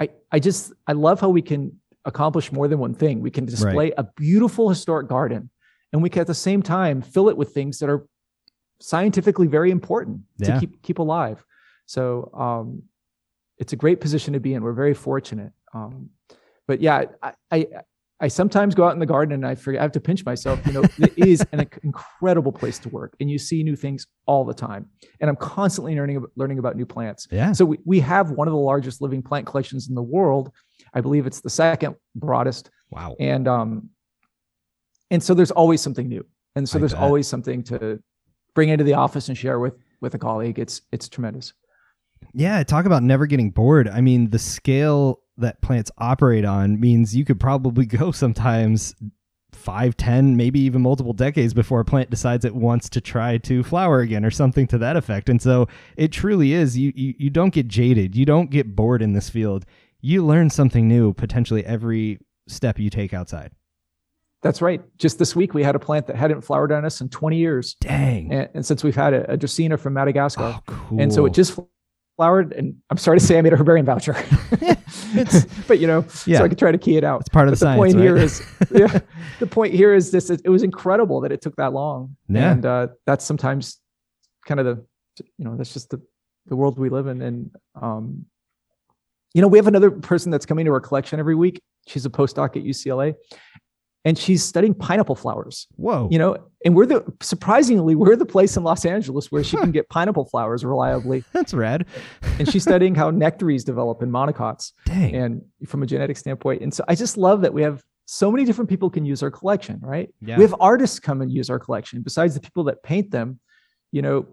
[0.00, 3.20] I I just I love how we can accomplish more than one thing.
[3.20, 3.94] We can display right.
[3.96, 5.50] a beautiful historic garden,
[5.92, 8.06] and we can at the same time fill it with things that are
[8.80, 10.54] scientifically very important yeah.
[10.54, 11.44] to keep keep alive.
[11.86, 12.82] So um,
[13.58, 14.62] it's a great position to be in.
[14.62, 15.52] We're very fortunate.
[15.74, 16.10] Um,
[16.66, 17.66] but yeah, I, I
[18.22, 20.64] I sometimes go out in the garden and I forget, I have to pinch myself.
[20.64, 24.44] You know, it is an incredible place to work and you see new things all
[24.44, 24.86] the time.
[25.20, 27.26] And I'm constantly learning, learning about new plants.
[27.32, 27.50] Yeah.
[27.50, 30.52] So we, we have one of the largest living plant collections in the world.
[30.94, 32.70] I believe it's the second broadest.
[32.90, 33.16] Wow.
[33.18, 33.90] And, um,
[35.10, 36.24] and so there's always something new.
[36.56, 37.02] And so I there's bet.
[37.02, 38.02] always something to
[38.54, 40.58] bring into the office and share with, with a colleague.
[40.58, 41.52] It's, it's tremendous.
[42.34, 42.62] Yeah.
[42.62, 43.88] Talk about never getting bored.
[43.88, 48.94] I mean, the scale that plants operate on means you could probably go sometimes
[49.52, 53.62] five, ten, maybe even multiple decades before a plant decides it wants to try to
[53.62, 55.28] flower again or something to that effect.
[55.28, 58.16] And so it truly is you, you you don't get jaded.
[58.16, 59.64] You don't get bored in this field.
[60.02, 63.52] You learn something new potentially every step you take outside.
[64.42, 64.82] That's right.
[64.98, 67.74] Just this week, we had a plant that hadn't flowered on us in 20 years.
[67.80, 68.32] Dang.
[68.32, 70.56] And, and since we've had a, a Dracaena from Madagascar.
[70.56, 71.00] Oh, cool.
[71.00, 71.56] And so it just
[72.16, 72.52] flowered.
[72.52, 74.14] And I'm sorry to say, I made a herbarium voucher.
[75.68, 76.38] but you know, yeah.
[76.38, 77.20] so I could try to key it out.
[77.20, 78.02] It's part of but the, the science, point right?
[78.02, 78.98] here is, yeah,
[79.38, 82.16] the point here is this: it was incredible that it took that long.
[82.28, 82.50] Yeah.
[82.50, 83.78] And uh, that's sometimes
[84.44, 84.84] kind of the,
[85.38, 86.02] you know, that's just the
[86.46, 87.22] the world we live in.
[87.22, 88.26] And um,
[89.34, 91.60] you know, we have another person that's coming to our collection every week.
[91.86, 93.14] She's a postdoc at UCLA,
[94.04, 95.66] and she's studying pineapple flowers.
[95.76, 96.08] Whoa.
[96.10, 99.70] You know, and we're the surprisingly, we're the place in Los Angeles where she can
[99.72, 101.24] get pineapple flowers reliably.
[101.32, 101.86] That's rad.
[102.38, 104.72] and she's studying how nectaries develop in monocots.
[104.84, 105.14] Dang.
[105.14, 106.62] And from a genetic standpoint.
[106.62, 109.30] And so I just love that we have so many different people can use our
[109.30, 110.12] collection, right?
[110.20, 110.36] Yeah.
[110.36, 112.02] We have artists come and use our collection.
[112.02, 113.40] Besides the people that paint them,
[113.92, 114.26] you know,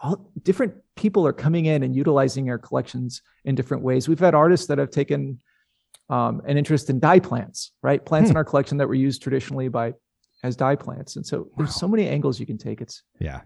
[0.00, 4.08] all different people are coming in and utilizing our collections in different ways.
[4.08, 5.40] We've had artists that have taken
[6.08, 8.04] um, an interest in dye plants, right?
[8.04, 8.32] Plants hmm.
[8.32, 9.94] in our collection that were used traditionally by
[10.42, 11.16] as dye plants.
[11.16, 12.80] And so there's so many angles you can take.
[12.80, 13.42] It's yeah.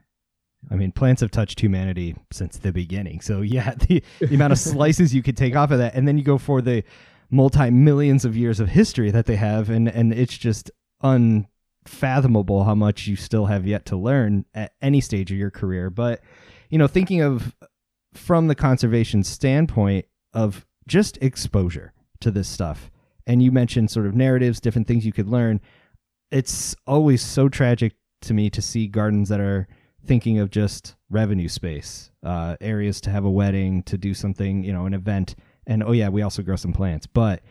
[0.71, 3.21] I mean, plants have touched humanity since the beginning.
[3.21, 6.17] So yeah, the, the amount of slices you could take off of that, and then
[6.19, 6.85] you go for the
[7.31, 11.47] multi millions of years of history that they have, and and it's just un
[11.87, 15.91] fathomable how much you still have yet to learn at any stage of your career.
[15.91, 16.21] But,
[16.71, 17.55] you know, thinking of
[18.13, 22.91] from the conservation standpoint of just exposure to this stuff,
[23.27, 25.61] and you mentioned sort of narratives, different things you could learn.
[26.31, 29.69] It's always so tragic to me to see gardens that are
[30.05, 34.73] thinking of just revenue space, uh, areas to have a wedding, to do something, you
[34.73, 35.35] know, an event.
[35.67, 37.07] And oh, yeah, we also grow some plants.
[37.07, 37.43] But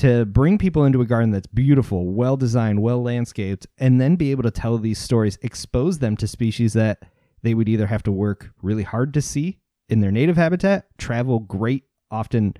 [0.00, 4.30] to bring people into a garden that's beautiful, well designed, well landscaped, and then be
[4.30, 7.02] able to tell these stories, expose them to species that
[7.42, 9.58] they would either have to work really hard to see
[9.90, 12.54] in their native habitat, travel great, often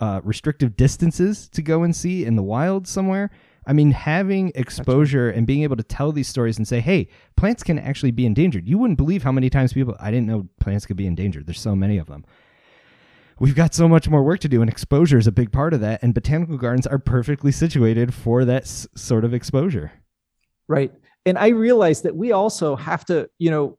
[0.00, 3.30] uh, restrictive distances to go and see in the wild somewhere.
[3.66, 7.62] I mean, having exposure and being able to tell these stories and say, hey, plants
[7.62, 8.68] can actually be endangered.
[8.68, 11.46] You wouldn't believe how many times people, I didn't know plants could be endangered.
[11.46, 12.26] There's so many of them
[13.38, 15.80] we've got so much more work to do, and exposure is a big part of
[15.80, 16.02] that.
[16.02, 19.92] And botanical gardens are perfectly situated for that s- sort of exposure.
[20.68, 20.92] Right.
[21.26, 23.78] And I realize that we also have to, you know,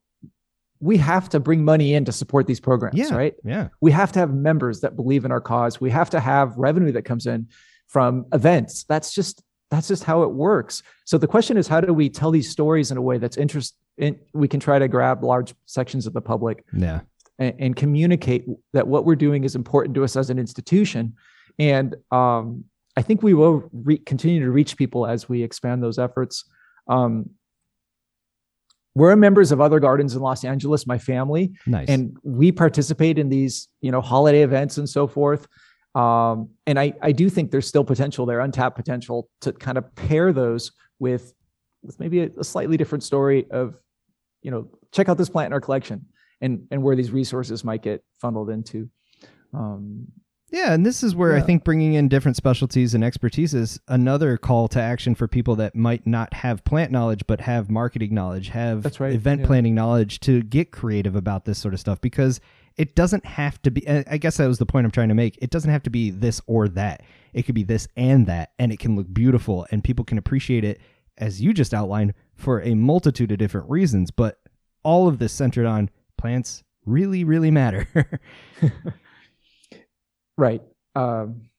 [0.79, 3.33] we have to bring money in to support these programs, yeah, right?
[3.43, 3.69] Yeah.
[3.81, 5.79] We have to have members that believe in our cause.
[5.79, 7.47] We have to have revenue that comes in
[7.87, 8.83] from events.
[8.83, 10.83] That's just that's just how it works.
[11.05, 13.75] So the question is, how do we tell these stories in a way that's interest?
[13.97, 16.65] In, we can try to grab large sections of the public.
[16.75, 17.01] Yeah
[17.39, 21.15] and, and communicate that what we're doing is important to us as an institution.
[21.59, 22.65] And um,
[22.95, 26.45] I think we will re- continue to reach people as we expand those efforts.
[26.87, 27.29] Um,
[28.95, 31.89] we're members of other gardens in Los Angeles, my family, nice.
[31.89, 35.47] and we participate in these, you know, holiday events and so forth.
[35.95, 39.95] Um, and I, I do think there's still potential there, untapped potential to kind of
[39.95, 41.33] pair those with,
[41.81, 43.77] with maybe a, a slightly different story of,
[44.43, 46.05] you know, check out this plant in our collection
[46.43, 48.89] and and where these resources might get funneled into.
[49.53, 50.07] Um,
[50.51, 51.41] yeah, and this is where yeah.
[51.41, 55.55] I think bringing in different specialties and expertise is another call to action for people
[55.55, 59.13] that might not have plant knowledge but have marketing knowledge, have That's right.
[59.13, 59.47] event yeah.
[59.47, 62.39] planning knowledge to get creative about this sort of stuff because
[62.77, 65.39] it doesn't have to be I guess that was the point I'm trying to make.
[65.41, 67.01] It doesn't have to be this or that.
[67.33, 70.63] It could be this and that and it can look beautiful and people can appreciate
[70.63, 70.79] it
[71.17, 74.39] as you just outlined for a multitude of different reasons, but
[74.83, 75.89] all of this centered on
[76.23, 77.85] plants really, really matter.
[80.37, 80.61] right.
[80.95, 81.49] Um,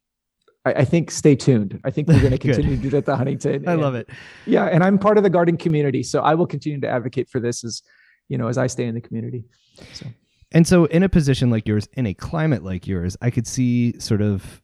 [0.64, 1.78] I, I, think stay tuned.
[1.84, 3.68] I think we're going to continue to do that at the Huntington.
[3.68, 4.08] I and, love it.
[4.46, 7.40] Yeah, and I'm part of the garden community, so I will continue to advocate for
[7.40, 7.82] this as
[8.30, 9.44] you know as I stay in the community.
[9.92, 10.06] So.
[10.52, 14.00] And so, in a position like yours, in a climate like yours, I could see
[14.00, 14.62] sort of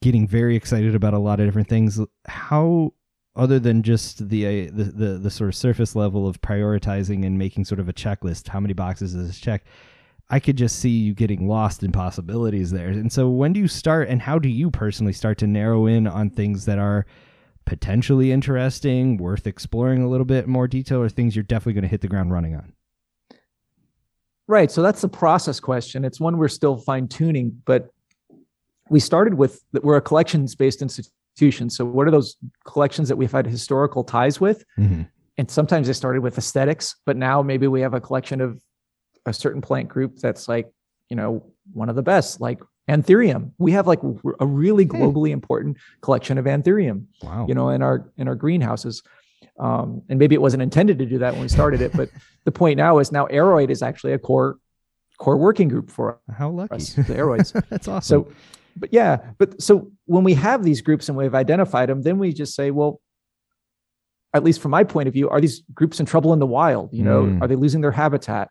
[0.00, 1.98] getting very excited about a lot of different things.
[2.28, 2.92] How
[3.36, 7.38] other than just the, uh, the, the the sort of surface level of prioritizing and
[7.38, 9.64] making sort of a checklist, how many boxes does this check?
[10.28, 12.88] I could just see you getting lost in possibilities there.
[12.88, 16.06] And so, when do you start, and how do you personally start to narrow in
[16.06, 17.06] on things that are
[17.64, 21.88] potentially interesting, worth exploring a little bit more detail, or things you're definitely going to
[21.88, 22.72] hit the ground running on?
[24.46, 24.70] Right.
[24.70, 26.04] So that's the process question.
[26.04, 27.90] It's one we're still fine tuning, but
[28.88, 31.76] we started with that we're a collections based institution institutions.
[31.76, 34.64] So what are those collections that we've had historical ties with?
[34.78, 35.02] Mm-hmm.
[35.38, 38.60] And sometimes they started with aesthetics, but now maybe we have a collection of
[39.26, 40.70] a certain plant group that's like,
[41.08, 43.52] you know, one of the best, like anthurium.
[43.58, 44.00] We have like
[44.40, 44.96] a really hmm.
[44.96, 47.06] globally important collection of anthurium.
[47.22, 47.46] Wow.
[47.48, 49.02] You know, in our in our greenhouses.
[49.58, 52.08] Um, and maybe it wasn't intended to do that when we started it, but
[52.44, 54.58] the point now is now aroid is actually a core
[55.18, 57.52] core working group for how lucky us, the aroids.
[57.68, 58.24] That's awesome.
[58.24, 58.32] So
[58.80, 62.32] but yeah, but so when we have these groups and we've identified them, then we
[62.32, 63.00] just say, well,
[64.32, 66.92] at least from my point of view, are these groups in trouble in the wild?
[66.92, 67.42] You know, mm.
[67.42, 68.48] are they losing their habitat?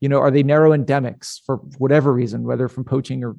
[0.00, 3.36] You know, are they narrow endemics for whatever reason, whether from poaching or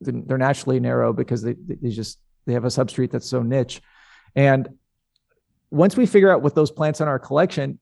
[0.00, 3.82] they're naturally narrow because they, they just they have a substrate that's so niche.
[4.34, 4.68] And
[5.70, 7.80] once we figure out what those plants in our collection,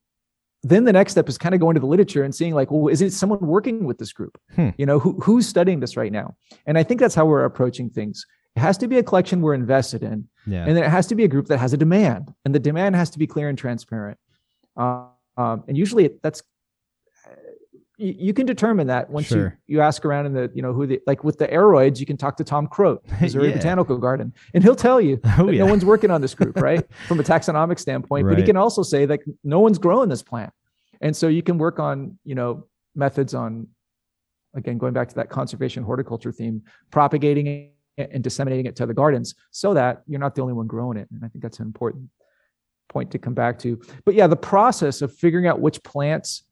[0.65, 2.89] then the next step is kind of going to the literature and seeing like, well,
[2.89, 4.41] is it someone working with this group?
[4.55, 4.71] Hmm.
[4.79, 6.35] You know, who, who's studying this right now?
[6.67, 8.27] And I think that's how we're approaching things.
[8.57, 10.65] It has to be a collection we're invested in, yeah.
[10.65, 12.95] and then it has to be a group that has a demand, and the demand
[12.95, 14.17] has to be clear and transparent.
[14.77, 16.41] Uh, um, and usually, that's
[17.97, 19.59] you, you, can determine that once sure.
[19.67, 22.07] you you ask around in the you know who the like with the aroids, you
[22.07, 23.57] can talk to Tom Croat, Missouri yeah.
[23.57, 25.65] Botanical Garden, and he'll tell you oh, yeah.
[25.65, 28.27] no one's working on this group, right, from a taxonomic standpoint.
[28.27, 28.33] Right.
[28.33, 30.53] But he can also say that no one's growing this plant,
[31.01, 33.67] and so you can work on you know methods on
[34.55, 38.95] again going back to that conservation horticulture theme, propagating it and disseminating it to the
[38.95, 41.09] gardens so that you're not the only one growing it.
[41.13, 42.09] And I think that's an important
[42.89, 43.81] point to come back to.
[44.05, 46.45] But yeah, the process of figuring out which plants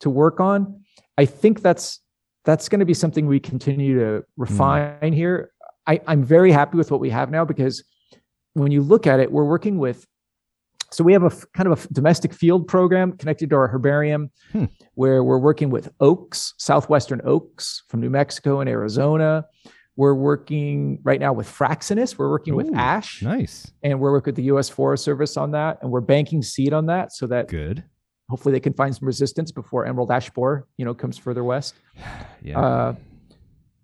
[0.00, 0.82] to work on,
[1.16, 2.00] I think that's
[2.44, 5.14] that's going to be something we continue to refine mm.
[5.14, 5.52] here.
[5.86, 7.84] I, I'm very happy with what we have now because
[8.54, 10.06] when you look at it, we're working with
[10.92, 14.30] so we have a f- kind of a domestic field program connected to our herbarium
[14.52, 14.66] hmm.
[14.94, 19.46] where we're working with oaks, southwestern oaks from New Mexico and Arizona.
[19.96, 22.16] We're working right now with Fraxinus.
[22.16, 23.22] We're working Ooh, with ash.
[23.22, 23.70] Nice.
[23.82, 24.68] And we're working with the U.S.
[24.68, 25.78] Forest Service on that.
[25.82, 27.84] And we're banking seed on that so that good.
[28.30, 31.74] Hopefully they can find some resistance before emerald ash borer, you know, comes further west.
[32.42, 32.58] yeah.
[32.58, 32.94] Uh,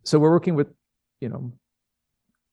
[0.05, 0.69] so we're working with,
[1.21, 1.53] you know,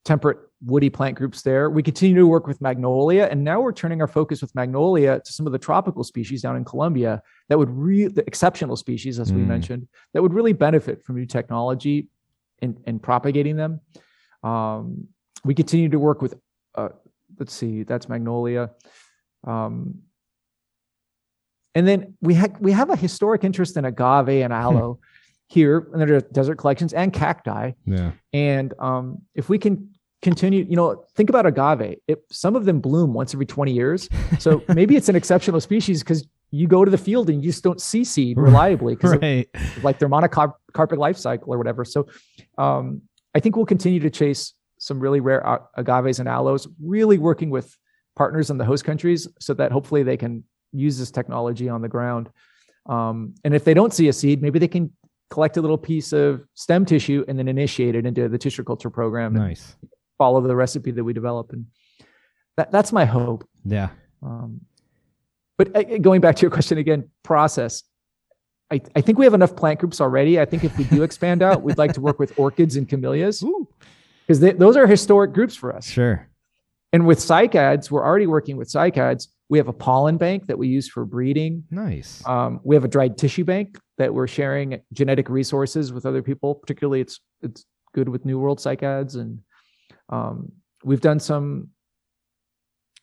[0.05, 1.69] temperate woody plant groups there.
[1.69, 5.33] We continue to work with magnolia, and now we're turning our focus with magnolia to
[5.33, 9.31] some of the tropical species down in Colombia that would really, the exceptional species, as
[9.31, 9.37] mm.
[9.37, 12.07] we mentioned, that would really benefit from new technology
[12.61, 13.81] and, and propagating them.
[14.43, 15.07] Um,
[15.43, 16.35] we continue to work with,
[16.75, 16.89] uh,
[17.39, 18.71] let's see, that's magnolia.
[19.43, 19.99] Um,
[21.73, 24.99] and then we, ha- we have a historic interest in agave and aloe
[25.47, 27.71] here and in the desert collections and cacti.
[27.85, 28.11] Yeah.
[28.33, 29.89] And um, if we can
[30.25, 31.99] continue, you know, think about agave.
[32.07, 34.09] If some of them bloom once every 20 years.
[34.39, 37.63] So maybe it's an exceptional species because you go to the field and you just
[37.63, 39.47] don't see seed reliably because right.
[39.83, 41.85] like their monocarpic life cycle or whatever.
[41.85, 42.07] So
[42.57, 43.03] um,
[43.35, 47.77] I think we'll continue to chase some really rare agaves and aloes, really working with
[48.15, 51.89] partners in the host countries so that hopefully they can use this technology on the
[51.89, 52.29] ground.
[52.87, 54.91] Um, and if they don't see a seed, maybe they can
[55.29, 58.89] collect a little piece of stem tissue and then initiate it into the tissue culture
[58.89, 59.33] program.
[59.33, 59.75] Nice.
[60.17, 61.51] Follow the recipe that we develop.
[61.51, 61.65] And
[62.57, 63.47] that, that's my hope.
[63.63, 63.89] Yeah.
[64.23, 64.61] Um,
[65.57, 67.83] but uh, going back to your question again, process.
[68.71, 70.39] I, I think we have enough plant groups already.
[70.39, 73.43] I think if we do expand out, we'd like to work with orchids and camellias
[74.25, 75.85] because those are historic groups for us.
[75.85, 76.27] Sure.
[76.91, 79.27] And with cycads, we're already working with cycads.
[79.49, 81.65] We have a pollen bank that we use for breeding.
[81.69, 82.25] Nice.
[82.25, 86.55] Um, we have a dried tissue bank that we're sharing genetic resources with other people.
[86.55, 89.39] Particularly, it's it's good with New World cycads, and
[90.09, 90.51] um,
[90.83, 91.69] we've done some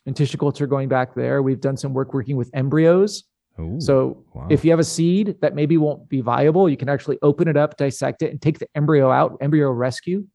[0.06, 1.42] in tissue culture going back there.
[1.42, 3.24] We've done some work working with embryos.
[3.60, 4.46] Ooh, so wow.
[4.50, 7.56] if you have a seed that maybe won't be viable, you can actually open it
[7.56, 10.26] up, dissect it, and take the embryo out, embryo rescue.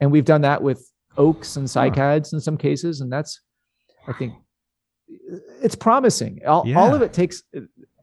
[0.00, 3.40] And we've done that with oaks and cycads in some cases, and that's
[4.06, 4.34] I think
[5.62, 6.40] it's promising.
[6.46, 6.78] All, yeah.
[6.78, 7.42] all of it takes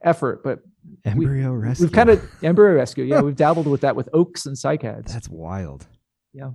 [0.03, 0.59] effort, but
[1.05, 1.85] embryo we, rescue.
[1.85, 3.05] We've kind of embryo rescue.
[3.05, 5.13] Yeah, we've dabbled with that with oaks and cycads.
[5.13, 5.87] That's wild.
[6.33, 6.51] Yeah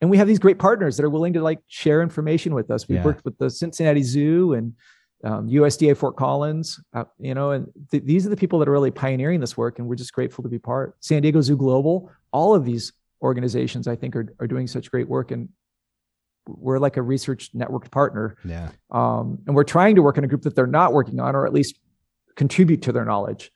[0.00, 2.88] and we have these great partners that are willing to like share information with us.
[2.88, 3.04] We've yeah.
[3.04, 4.74] worked with the Cincinnati Zoo and
[5.22, 8.72] um, USDA Fort Collins, uh, you know, and th- these are the people that are
[8.72, 10.96] really pioneering this work, and we're just grateful to be part.
[11.00, 15.08] San Diego Zoo Global, all of these organizations, I think, are are doing such great
[15.08, 15.50] work, and
[16.46, 18.36] we're like a research networked partner.
[18.44, 21.36] Yeah, um, and we're trying to work in a group that they're not working on,
[21.36, 21.78] or at least
[22.36, 23.52] contribute to their knowledge.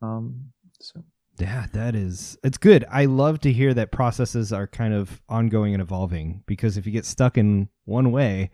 [0.00, 1.02] Um, so
[1.38, 2.84] yeah, that is it's good.
[2.90, 6.92] I love to hear that processes are kind of ongoing and evolving because if you
[6.92, 8.50] get stuck in one way,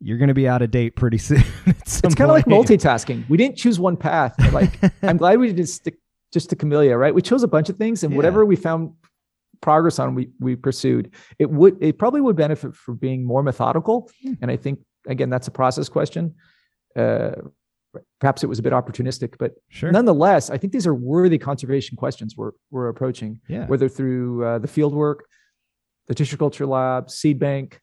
[0.00, 1.44] you're going to be out of date pretty soon.
[1.66, 3.28] it's kind of like multitasking.
[3.28, 4.34] We didn't choose one path.
[4.52, 5.98] Like I'm glad we didn't stick
[6.32, 7.14] just to camellia, right?
[7.14, 8.16] We chose a bunch of things and yeah.
[8.16, 8.92] whatever we found
[9.60, 11.12] progress on we we pursued.
[11.38, 14.34] It would it probably would benefit from being more methodical hmm.
[14.40, 16.34] and I think again that's a process question.
[16.94, 17.32] Uh,
[18.20, 19.90] perhaps it was a bit opportunistic, but sure.
[19.90, 23.66] nonetheless, I think these are worthy conservation questions we're, we're approaching, yeah.
[23.66, 25.26] whether through uh, the field work,
[26.06, 27.80] the tissue culture lab, seed bank,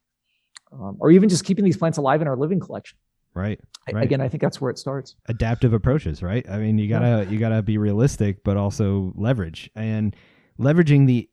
[0.72, 2.98] um, or even just keeping these plants alive in our living collection.
[3.36, 3.60] Right.
[3.92, 4.04] right.
[4.04, 5.16] Again, I think that's where it starts.
[5.28, 6.48] Adaptive approaches, right?
[6.50, 7.30] I mean, you gotta yeah.
[7.30, 10.16] you gotta be realistic, but also leverage and
[10.60, 11.30] leveraging the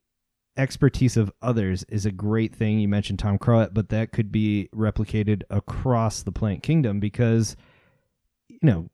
[0.56, 2.78] expertise of others is a great thing.
[2.78, 7.56] You mentioned Tom Croat, but that could be replicated across the plant kingdom because
[8.62, 8.90] you know,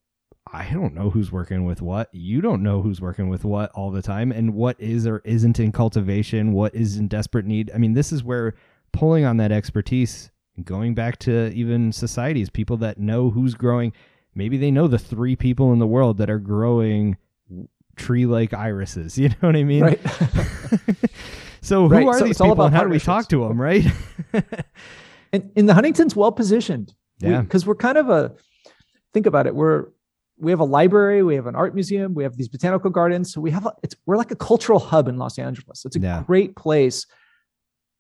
[0.53, 2.09] I don't know who's working with what.
[2.13, 5.59] You don't know who's working with what all the time and what is or isn't
[5.59, 7.71] in cultivation, what is in desperate need.
[7.75, 8.55] I mean, this is where
[8.93, 10.31] pulling on that expertise,
[10.63, 13.93] going back to even societies, people that know who's growing,
[14.35, 17.17] maybe they know the three people in the world that are growing
[17.97, 19.19] tree like irises.
[19.27, 19.83] You know what I mean?
[19.83, 20.01] Right.
[21.61, 22.07] so who right.
[22.07, 23.85] are so these people and how do we talk to them, right?
[25.33, 26.95] and, and the Huntington's well positioned.
[27.19, 27.41] Yeah.
[27.41, 28.35] Because we, are kind of a
[29.17, 29.55] think about it.
[29.55, 29.87] We're
[30.39, 33.33] we have a library, we have an art museum, we have these botanical gardens.
[33.33, 35.87] So we have a, it's we're like a cultural hub in Los Angeles.
[35.87, 36.23] It's a yeah.
[36.27, 37.07] great place,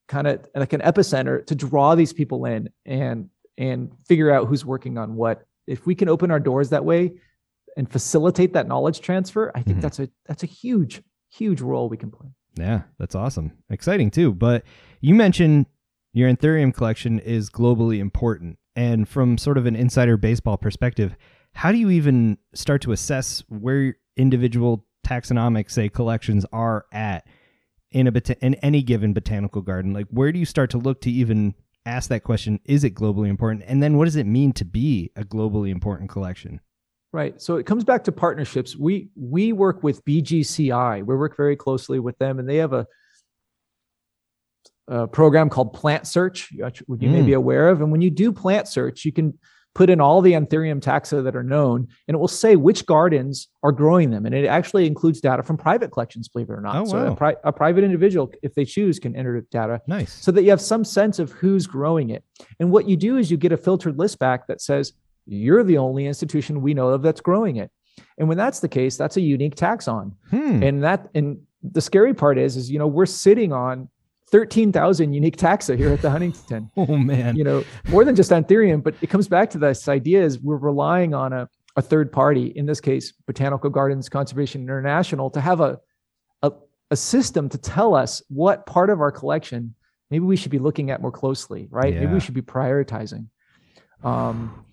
[0.08, 4.64] kind of like an epicenter to draw these people in and and figure out who's
[4.64, 5.46] working on what.
[5.66, 7.14] If we can open our doors that way
[7.78, 9.80] and facilitate that knowledge transfer, I think mm-hmm.
[9.80, 12.28] that's a that's a huge huge role we can play.
[12.58, 14.34] Yeah, that's awesome, exciting too.
[14.34, 14.64] But
[15.00, 15.64] you mentioned
[16.12, 18.58] your Anthurium collection is globally important.
[18.76, 21.16] And from sort of an insider baseball perspective,
[21.54, 27.26] how do you even start to assess where individual taxonomic, say, collections are at
[27.90, 29.94] in a bot- in any given botanical garden?
[29.94, 31.54] Like, where do you start to look to even
[31.86, 33.64] ask that question: Is it globally important?
[33.66, 36.60] And then, what does it mean to be a globally important collection?
[37.12, 37.40] Right.
[37.40, 38.76] So it comes back to partnerships.
[38.76, 40.98] We we work with BGCI.
[41.06, 42.86] We work very closely with them, and they have a,
[44.88, 46.50] a program called Plant Search,
[46.86, 47.12] which you mm.
[47.12, 47.80] may be aware of.
[47.80, 49.38] And when you do Plant Search, you can
[49.74, 53.48] put in all the Anthurium taxa that are known, and it will say which gardens
[53.62, 54.24] are growing them.
[54.24, 56.76] And it actually includes data from private collections, believe it or not.
[56.76, 57.12] Oh, so wow.
[57.12, 59.82] a, pri- a, private individual, if they choose, can enter data.
[59.86, 60.14] Nice.
[60.14, 62.24] So that you have some sense of who's growing it.
[62.58, 64.94] And what you do is you get a filtered list back that says,
[65.26, 67.70] you're the only institution we know of that's growing it.
[68.18, 70.12] And when that's the case, that's a unique taxon.
[70.30, 70.62] Hmm.
[70.62, 73.88] And that and the scary part is, is you know, we're sitting on
[74.28, 76.70] 13,000 unique taxa here at the Huntington.
[76.76, 77.36] oh man.
[77.36, 80.56] You know, more than just Anthurium, but it comes back to this idea is we're
[80.56, 85.60] relying on a, a third party, in this case, Botanical Gardens Conservation International, to have
[85.60, 85.78] a,
[86.42, 86.52] a,
[86.90, 89.74] a system to tell us what part of our collection
[90.10, 91.92] maybe we should be looking at more closely, right?
[91.92, 92.00] Yeah.
[92.00, 93.26] Maybe we should be prioritizing.
[94.04, 94.64] Um,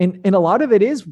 [0.00, 1.06] and, and a lot of it is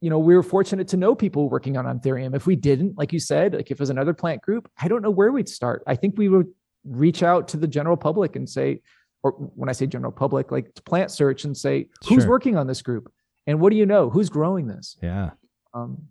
[0.00, 2.36] you know, we were fortunate to know people working on Anthurium.
[2.36, 5.00] If we didn't, like you said, like if it was another plant group, I don't
[5.00, 5.82] know where we'd start.
[5.86, 6.46] I think we would
[6.84, 8.80] reach out to the general public and say,
[9.22, 12.30] or when I say general public, like plant search and say, who's Sure.
[12.30, 13.10] working on this group?
[13.46, 14.10] And what do you know?
[14.10, 14.96] Who's growing this?
[15.02, 15.30] Yeah.
[15.72, 16.08] Um,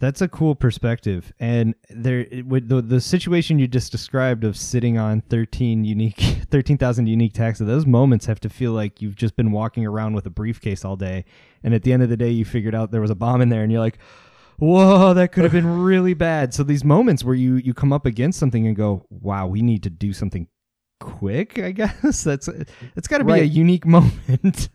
[0.00, 4.98] That's a cool perspective, and there with the the situation you just described of sitting
[4.98, 6.18] on thirteen unique,
[6.50, 7.64] thirteen thousand unique taxa.
[7.64, 10.96] Those moments have to feel like you've just been walking around with a briefcase all
[10.96, 11.24] day,
[11.62, 13.48] and at the end of the day, you figured out there was a bomb in
[13.48, 13.98] there, and you're like,
[14.58, 18.06] "Whoa, that could have been really bad." So these moments where you you come up
[18.06, 20.48] against something and go, "Wow, we need to do something
[21.00, 22.48] quick." I guess that's
[22.96, 24.68] it's got to be a unique moment.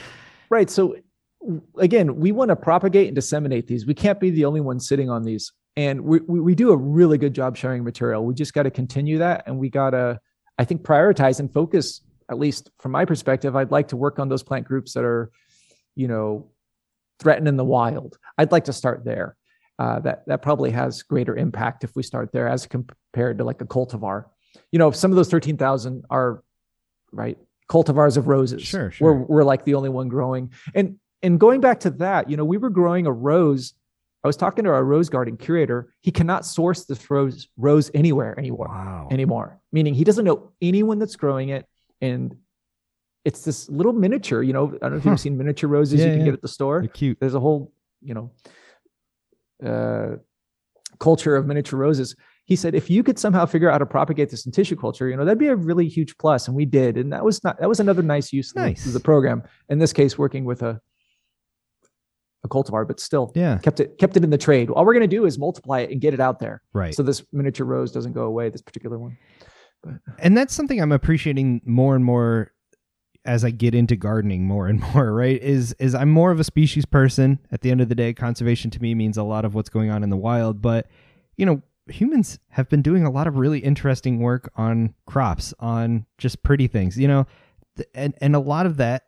[0.50, 0.70] right.
[0.70, 0.96] So
[1.78, 3.86] again, we want to propagate and disseminate these.
[3.86, 5.52] We can't be the only ones sitting on these.
[5.76, 8.24] And we, we, we do a really good job sharing material.
[8.24, 9.44] We just got to continue that.
[9.46, 10.20] And we got to,
[10.58, 14.28] I think, prioritize and focus, at least from my perspective, I'd like to work on
[14.28, 15.30] those plant groups that are,
[15.96, 16.50] you know,
[17.24, 18.16] threatened in the wild.
[18.38, 19.36] I'd like to start there.
[19.76, 23.60] Uh, that that probably has greater impact if we start there as compared to like
[23.60, 24.26] a cultivar.
[24.70, 26.44] You know, if some of those 13,000 are
[27.10, 27.36] right
[27.68, 28.62] cultivars of roses.
[28.62, 29.12] Sure, sure.
[29.12, 30.52] We're, we're like the only one growing.
[30.76, 33.72] And and going back to that, you know, we were growing a rose.
[34.22, 35.92] I was talking to our rose garden curator.
[36.02, 39.08] He cannot source this rose rose anywhere anymore wow.
[39.10, 39.60] anymore.
[39.72, 41.66] Meaning he doesn't know anyone that's growing it.
[42.00, 42.36] And
[43.24, 46.06] it's this little miniature, you know, I don't know if you've seen miniature roses Yeah,
[46.06, 46.24] you can yeah.
[46.26, 47.18] get at the store They're cute.
[47.20, 47.72] there's a whole
[48.02, 48.30] you know
[49.64, 50.16] uh,
[50.98, 52.14] culture of miniature roses
[52.44, 55.08] he said if you could somehow figure out how to propagate this in tissue culture
[55.08, 56.46] you know that'd be a really huge plus.
[56.46, 58.86] and we did and that was not that was another nice use of the- Nice.
[58.86, 60.80] of the program in this case working with a
[62.44, 63.56] a cultivar but still Yeah.
[63.58, 65.90] kept it kept it in the trade all we're going to do is multiply it
[65.90, 66.94] and get it out there Right.
[66.94, 69.16] so this miniature rose doesn't go away this particular one
[69.82, 69.94] But.
[70.18, 72.52] and that's something I'm appreciating more and more
[73.24, 75.40] as I get into gardening more and more, right?
[75.40, 77.38] Is is I'm more of a species person.
[77.50, 79.90] At the end of the day, conservation to me means a lot of what's going
[79.90, 80.88] on in the wild, but
[81.36, 86.06] you know, humans have been doing a lot of really interesting work on crops, on
[86.18, 87.26] just pretty things, you know.
[87.94, 89.04] And and a lot of that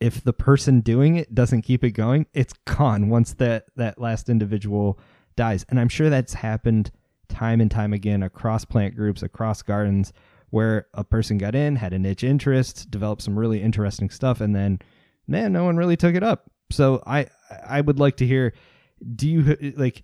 [0.00, 4.28] if the person doing it doesn't keep it going, it's gone once that that last
[4.28, 4.98] individual
[5.36, 5.64] dies.
[5.68, 6.90] And I'm sure that's happened
[7.28, 10.12] time and time again across plant groups, across gardens,
[10.50, 14.54] where a person got in, had a niche interest, developed some really interesting stuff, and
[14.54, 14.80] then,
[15.26, 16.50] man, no one really took it up.
[16.70, 17.26] So I
[17.66, 18.52] I would like to hear,
[19.14, 20.02] do you like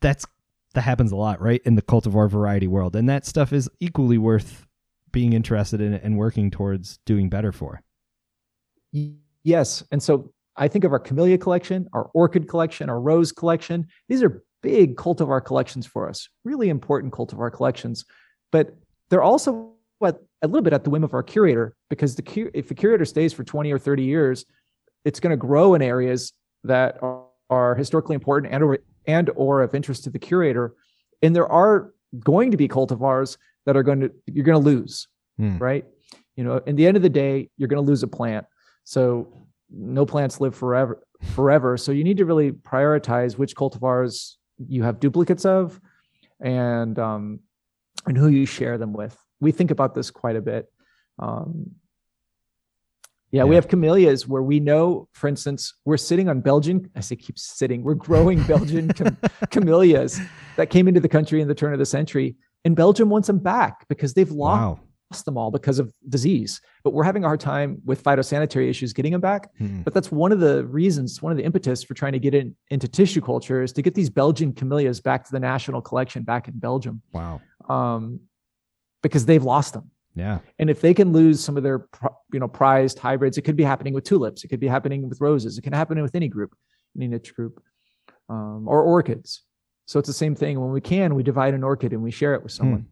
[0.00, 0.26] that's
[0.74, 4.18] that happens a lot, right, in the cultivar variety world, and that stuff is equally
[4.18, 4.66] worth
[5.12, 7.80] being interested in and working towards doing better for.
[9.44, 9.82] Yes.
[9.92, 13.86] And so I think of our camellia collection, our orchid collection, our rose collection.
[14.08, 18.04] These are big cultivar collections for us, really important cultivar collections.
[18.50, 18.76] But
[19.08, 22.68] they're also at, a little bit at the whim of our curator because the if
[22.68, 24.44] the curator stays for 20 or 30 years,
[25.04, 26.32] it's going to grow in areas
[26.64, 30.74] that are, are historically important and or, and or of interest to the curator.
[31.22, 33.36] And there are going to be cultivars
[33.66, 35.58] that are going to you're going to lose Hmm.
[35.58, 35.84] right?
[36.36, 38.46] You know, in the end of the day, you're going to lose a plant.
[38.84, 41.76] So no plants live forever forever.
[41.76, 44.34] So you need to really prioritize which cultivars
[44.68, 45.80] you have duplicates of
[46.40, 47.40] and um
[48.06, 49.16] and who you share them with.
[49.44, 50.66] We think about this quite a bit.
[51.18, 51.70] Um
[53.30, 56.88] yeah, we have camellias where we know, for instance, we're sitting on Belgian.
[56.94, 57.82] I say keep sitting.
[57.82, 59.16] We're growing Belgian cam-
[59.50, 60.20] camellias
[60.56, 63.38] that came into the country in the turn of the century, and Belgium wants them
[63.40, 64.80] back because they've lost Wow.
[65.10, 66.60] lost them all because of disease.
[66.84, 69.50] But we're having a hard time with phytosanitary issues getting them back.
[69.58, 69.82] Hmm.
[69.82, 72.54] But that's one of the reasons, one of the impetus for trying to get in,
[72.70, 76.46] into tissue culture is to get these Belgian camellias back to the national collection back
[76.46, 77.40] in Belgium Wow.
[77.68, 78.20] um,
[79.04, 79.90] because they've lost them.
[80.16, 80.38] Yeah.
[80.58, 81.86] And if they can lose some of their
[82.32, 84.44] you know prized hybrids, it could be happening with tulips.
[84.44, 85.58] It could be happening with roses.
[85.58, 86.56] It can happen with any group,
[86.96, 87.62] any niche group,
[88.28, 89.42] um, or orchids.
[89.86, 90.58] So it's the same thing.
[90.60, 92.86] When we can, we divide an orchid and we share it with someone.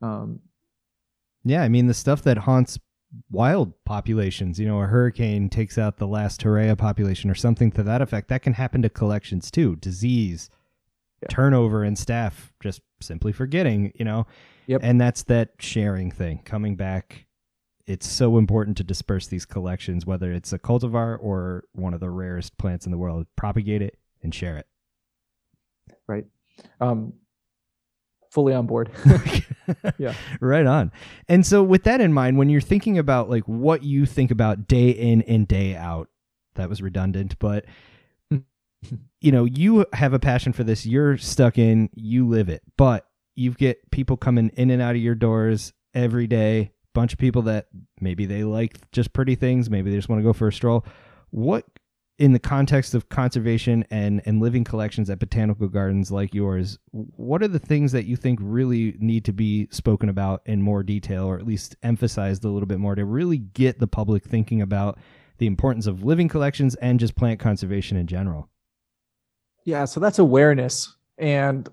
[0.00, 0.06] Hmm.
[0.06, 0.40] Um,
[1.44, 2.78] yeah, I mean the stuff that haunts
[3.30, 4.58] wild populations.
[4.58, 8.28] You know, a hurricane takes out the last Torreya population or something to that effect.
[8.28, 9.76] That can happen to collections too.
[9.76, 10.50] Disease,
[11.22, 11.28] yeah.
[11.28, 13.92] turnover in staff, just simply forgetting.
[13.94, 14.26] You know,
[14.66, 14.80] yep.
[14.82, 17.26] and that's that sharing thing coming back.
[17.86, 22.10] It's so important to disperse these collections, whether it's a cultivar or one of the
[22.10, 23.26] rarest plants in the world.
[23.34, 24.66] Propagate it and share it.
[26.06, 26.26] Right.
[26.80, 27.14] Um,
[28.30, 28.90] fully on board.
[29.98, 30.14] yeah.
[30.40, 30.92] Right on.
[31.28, 34.66] And so with that in mind, when you're thinking about like what you think about
[34.66, 36.08] day in and day out,
[36.54, 37.64] that was redundant, but
[39.20, 40.86] you know, you have a passion for this.
[40.86, 42.62] You're stuck in, you live it.
[42.76, 47.18] But you get people coming in and out of your doors every day, bunch of
[47.18, 47.68] people that
[48.00, 50.84] maybe they like just pretty things, maybe they just want to go for a stroll.
[51.30, 51.64] What
[52.18, 57.42] in the context of conservation and and living collections at botanical gardens like yours what
[57.42, 61.24] are the things that you think really need to be spoken about in more detail
[61.24, 64.98] or at least emphasized a little bit more to really get the public thinking about
[65.38, 68.48] the importance of living collections and just plant conservation in general
[69.64, 71.68] yeah so that's awareness and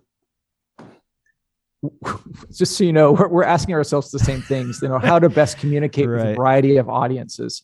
[2.51, 5.29] just so you know we're, we're asking ourselves the same things you know how to
[5.29, 6.17] best communicate right.
[6.17, 7.63] with a variety of audiences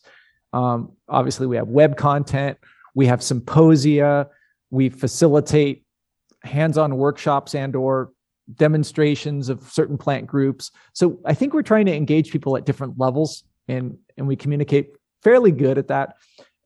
[0.52, 2.58] um, obviously, we have web content,
[2.94, 4.28] we have symposia,
[4.70, 5.84] we facilitate
[6.42, 8.10] hands-on workshops and or
[8.54, 10.70] demonstrations of certain plant groups.
[10.92, 14.90] So I think we're trying to engage people at different levels, and and we communicate
[15.22, 16.16] fairly good at that.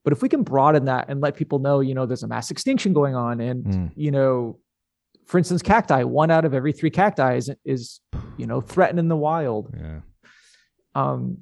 [0.06, 2.52] But if we can broaden that and let people know, you know, there's a mass
[2.52, 3.92] extinction going on, and mm.
[3.96, 4.60] you know,
[5.26, 7.98] for instance, cacti, one out of every three cacti is, is
[8.36, 9.74] you know threatened in the wild.
[9.76, 10.02] Yeah.
[10.94, 11.38] Um,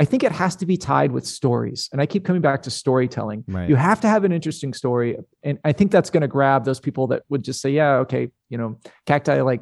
[0.00, 1.88] I think it has to be tied with stories.
[1.92, 3.44] And I keep coming back to storytelling.
[3.46, 3.68] Right.
[3.68, 5.16] You have to have an interesting story.
[5.44, 8.30] And I think that's going to grab those people that would just say, yeah, okay,
[8.48, 9.60] you know, cacti like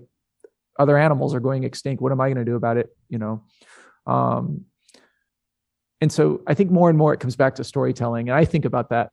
[0.79, 2.03] other animals are going extinct.
[2.03, 2.89] What am I going to do about it?
[3.11, 3.45] You know?
[4.07, 4.65] Um,
[6.01, 8.29] and so I think more and more it comes back to storytelling.
[8.29, 9.11] And I think about that.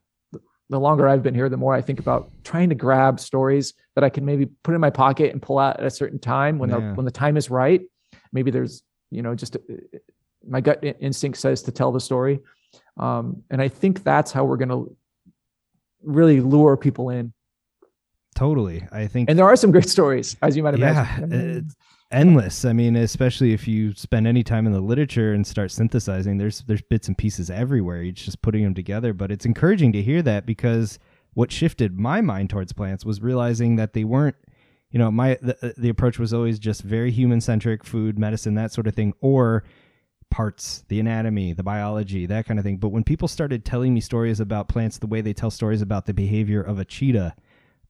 [0.70, 4.02] The longer I've been here, the more I think about trying to grab stories that
[4.02, 6.70] I can maybe put in my pocket and pull out at a certain time when
[6.70, 6.78] yeah.
[6.78, 7.82] the when the time is right.
[8.32, 9.60] Maybe there's you know just a,
[10.46, 12.40] my gut instinct says to tell the story.
[12.96, 14.96] Um, and I think that's how we're going to
[16.02, 17.32] really lure people in.
[18.34, 18.86] Totally.
[18.90, 19.30] I think.
[19.30, 21.30] And there are some great stories, as you might imagine.
[21.30, 21.60] Yeah,
[22.10, 22.64] endless.
[22.64, 26.62] I mean, especially if you spend any time in the literature and start synthesizing, there's
[26.62, 28.02] there's bits and pieces everywhere.
[28.02, 29.12] You're just putting them together.
[29.12, 30.98] But it's encouraging to hear that because
[31.34, 34.36] what shifted my mind towards plants was realizing that they weren't
[34.90, 38.54] you know my the, uh, the approach was always just very human centric food medicine
[38.54, 39.64] that sort of thing or
[40.34, 42.76] parts, the anatomy, the biology, that kind of thing.
[42.76, 46.06] But when people started telling me stories about plants the way they tell stories about
[46.06, 47.36] the behavior of a cheetah.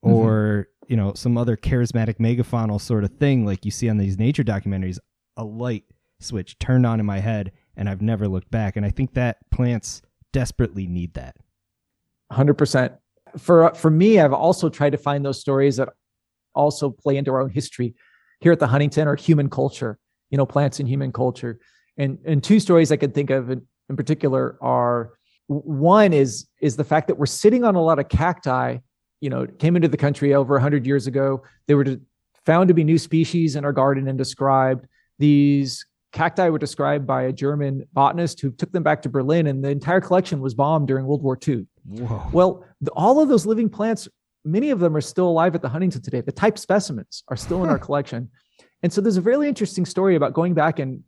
[0.05, 0.93] Or, mm-hmm.
[0.93, 4.45] you know, some other charismatic megafaunal sort of thing like you see on these nature
[4.45, 4.99] documentaries,
[5.37, 5.85] a light
[6.21, 8.77] switch turned on in my head and I've never looked back.
[8.77, 10.03] And I think that plants
[10.33, 11.37] desperately need that.
[12.33, 12.97] 100%.
[13.39, 15.89] For for me, I've also tried to find those stories that
[16.55, 17.95] also play into our own history
[18.41, 19.99] here at the Huntington or human culture,
[20.31, 21.59] you know, plants and human culture.
[21.97, 25.15] And and two stories I could think of in, in particular are
[25.49, 28.79] one is is the fact that we're sitting on a lot of cacti.
[29.25, 31.43] You know, came into the country over 100 years ago.
[31.67, 31.97] They were
[32.45, 34.87] found to be new species in our garden and described.
[35.19, 39.65] These cacti were described by a German botanist who took them back to Berlin, and
[39.65, 41.67] the entire collection was bombed during World War II.
[41.87, 42.29] Whoa.
[42.33, 44.09] Well, the, all of those living plants,
[44.45, 46.21] many of them are still alive at the Huntington today.
[46.21, 48.29] The type specimens are still in our collection.
[48.83, 51.03] And so there's a really interesting story about going back and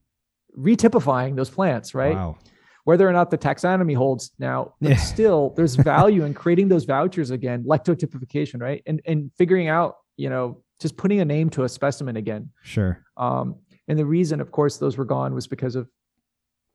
[0.59, 2.14] retypifying those plants, right?
[2.14, 2.39] Wow.
[2.87, 4.97] Whether or not the taxonomy holds now, but yeah.
[4.97, 8.80] still there's value in creating those vouchers again, lectotypification, right?
[8.87, 12.51] And and figuring out, you know, just putting a name to a specimen again.
[12.62, 13.03] Sure.
[13.16, 13.57] Um,
[13.89, 15.89] and the reason, of course, those were gone was because of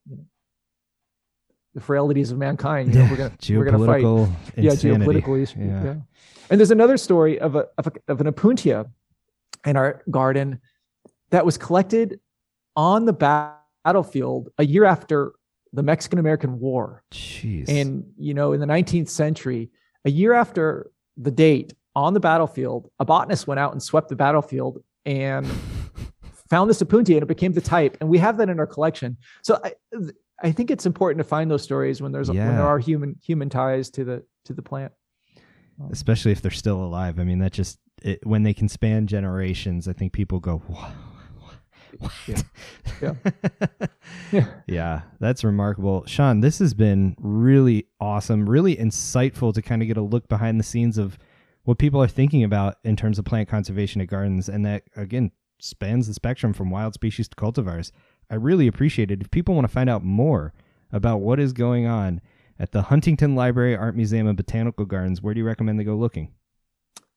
[0.10, 0.24] you know,
[1.76, 2.94] the frailties of mankind.
[2.94, 3.12] You know, yeah.
[3.12, 4.04] we're gonna we're gonna fight.
[4.04, 4.62] Insanity.
[4.62, 5.58] Yeah, geopolitical issues.
[5.58, 5.84] Yeah.
[5.84, 5.96] yeah.
[6.50, 8.90] And there's another story of a, of, a, of an opuntia
[9.66, 10.60] in our garden
[11.30, 12.20] that was collected
[12.76, 15.34] on the battlefield a year after
[15.74, 17.04] the Mexican American War.
[17.12, 17.70] Jeez.
[17.70, 19.70] And, you know, in the 19th century,
[20.06, 24.16] a year after the date on the battlefield, a botanist went out and swept the
[24.16, 25.48] battlefield and
[26.50, 27.98] found this opuntia and it became the type.
[28.02, 29.18] And we have that in our collection.
[29.44, 29.74] So I,
[30.42, 32.48] I think it's important to find those stories when there's yeah.
[32.48, 34.92] when there are human human ties to the to the plant.
[35.80, 37.20] Um, Especially if they're still alive.
[37.20, 40.92] I mean, that just it, when they can span generations, I think people go, wow
[42.28, 42.42] yeah.
[44.32, 44.48] yeah.
[44.68, 46.06] yeah, that's remarkable.
[46.06, 50.60] Sean, this has been really awesome, really insightful to kind of get a look behind
[50.60, 51.18] the scenes of
[51.64, 54.50] what people are thinking about in terms of plant conservation at gardens.
[54.50, 57.92] And that, again, spans the spectrum from wild species to cultivars.
[58.30, 59.22] I really appreciate it.
[59.22, 60.54] If people want to find out more
[60.92, 62.22] about what is going on
[62.60, 65.96] at the Huntington Library, Art Museum, and Botanical Gardens, where do you recommend they go
[65.96, 66.32] looking?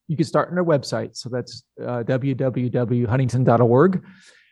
[0.09, 1.17] You can start on our website.
[1.17, 4.05] So that's uh, www.huntington.org.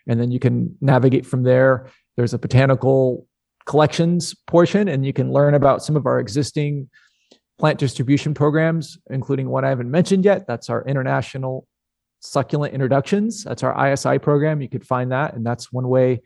[0.08, 1.88] And then you can navigate from there.
[2.16, 3.26] There's a botanical
[3.66, 6.90] collections portion, and you can learn about some of our existing
[7.58, 10.46] plant distribution programs, including one I haven't mentioned yet.
[10.46, 11.66] That's our international
[12.20, 13.44] succulent introductions.
[13.44, 14.60] That's our ISI program.
[14.60, 15.34] You could find that.
[15.34, 16.22] And that's one way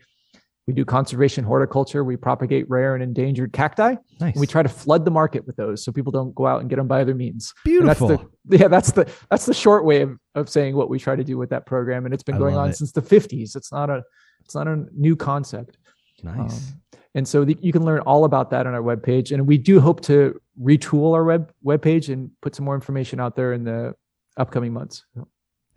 [0.67, 2.03] we do conservation horticulture.
[2.03, 3.95] We propagate rare and endangered cacti.
[4.19, 4.35] Nice.
[4.35, 6.75] we try to flood the market with those so people don't go out and get
[6.75, 7.53] them by other means.
[7.63, 8.09] Beautiful.
[8.09, 11.15] That's the, yeah, that's the that's the short way of, of saying what we try
[11.15, 12.05] to do with that program.
[12.05, 12.75] And it's been going on it.
[12.75, 13.55] since the 50s.
[13.55, 14.03] It's not a
[14.43, 15.77] it's not a new concept.
[16.21, 16.71] Nice.
[16.71, 16.81] Um,
[17.15, 19.31] and so the, you can learn all about that on our webpage.
[19.31, 23.35] And we do hope to retool our web webpage and put some more information out
[23.35, 23.95] there in the
[24.35, 25.05] upcoming months.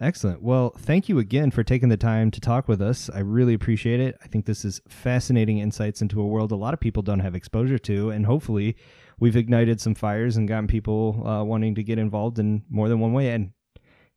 [0.01, 0.43] Excellent.
[0.43, 3.11] Well, thank you again for taking the time to talk with us.
[3.11, 4.17] I really appreciate it.
[4.25, 7.35] I think this is fascinating insights into a world a lot of people don't have
[7.35, 8.77] exposure to, and hopefully,
[9.19, 12.99] we've ignited some fires and gotten people uh, wanting to get involved in more than
[12.99, 13.29] one way.
[13.31, 13.51] And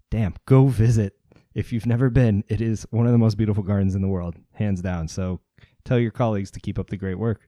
[0.09, 1.17] damn, go visit
[1.53, 2.45] if you've never been.
[2.47, 5.09] It is one of the most beautiful gardens in the world, hands down.
[5.09, 5.41] So,
[5.84, 7.41] tell your colleagues to keep up the great work.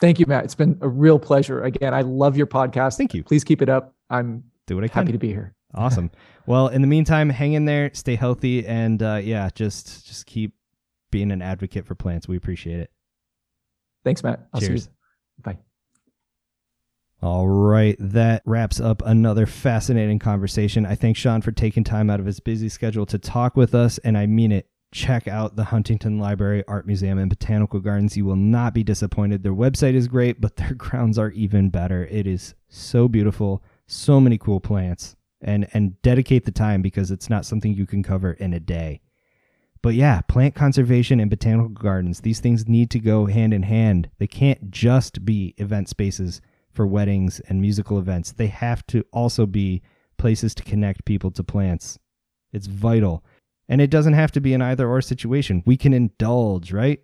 [0.00, 0.44] Thank you, Matt.
[0.44, 1.62] It's been a real pleasure.
[1.62, 2.96] Again, I love your podcast.
[2.96, 3.22] Thank you.
[3.22, 3.94] Please keep it up.
[4.08, 5.12] I'm Do what I happy can.
[5.12, 5.54] to be here.
[5.74, 6.10] Awesome.
[6.46, 10.54] well, in the meantime, hang in there, stay healthy, and uh, yeah, just just keep
[11.10, 12.26] being an advocate for plants.
[12.26, 12.90] We appreciate it.
[14.04, 14.48] Thanks, Matt.
[14.52, 14.88] I'll Cheers.
[15.42, 15.58] Bye.
[17.20, 20.86] All right, that wraps up another fascinating conversation.
[20.86, 23.98] I thank Sean for taking time out of his busy schedule to talk with us,
[23.98, 24.68] and I mean it.
[24.90, 28.16] Check out the Huntington Library, Art Museum, and Botanical Gardens.
[28.16, 29.42] You will not be disappointed.
[29.42, 32.06] Their website is great, but their grounds are even better.
[32.06, 37.30] It is so beautiful, so many cool plants and and dedicate the time because it's
[37.30, 39.00] not something you can cover in a day.
[39.82, 44.10] But yeah, plant conservation and botanical gardens, these things need to go hand in hand.
[44.18, 46.40] They can't just be event spaces
[46.72, 48.32] for weddings and musical events.
[48.32, 49.82] They have to also be
[50.16, 51.98] places to connect people to plants.
[52.52, 53.24] It's vital.
[53.68, 55.62] And it doesn't have to be an either or situation.
[55.64, 57.00] We can indulge, right?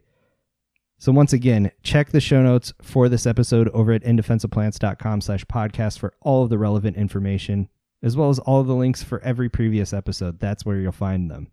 [0.98, 5.98] So once again, check the show notes for this episode over at indefenseofplants.com slash podcast
[5.98, 7.68] for all of the relevant information
[8.04, 10.38] as well as all the links for every previous episode.
[10.38, 11.50] That's where you'll find them.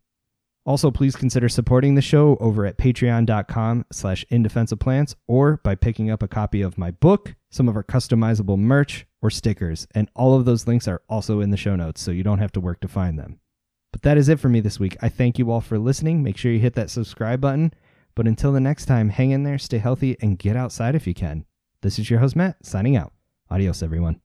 [0.63, 6.21] Also, please consider supporting the show over at patreon.com slash indefenseofplants or by picking up
[6.21, 9.87] a copy of my book, some of our customizable merch, or stickers.
[9.95, 12.51] And all of those links are also in the show notes, so you don't have
[12.51, 13.39] to work to find them.
[13.91, 14.97] But that is it for me this week.
[15.01, 16.21] I thank you all for listening.
[16.21, 17.73] Make sure you hit that subscribe button.
[18.13, 21.13] But until the next time, hang in there, stay healthy, and get outside if you
[21.13, 21.45] can.
[21.81, 23.13] This is your host, Matt, signing out.
[23.49, 24.21] Adios, everyone.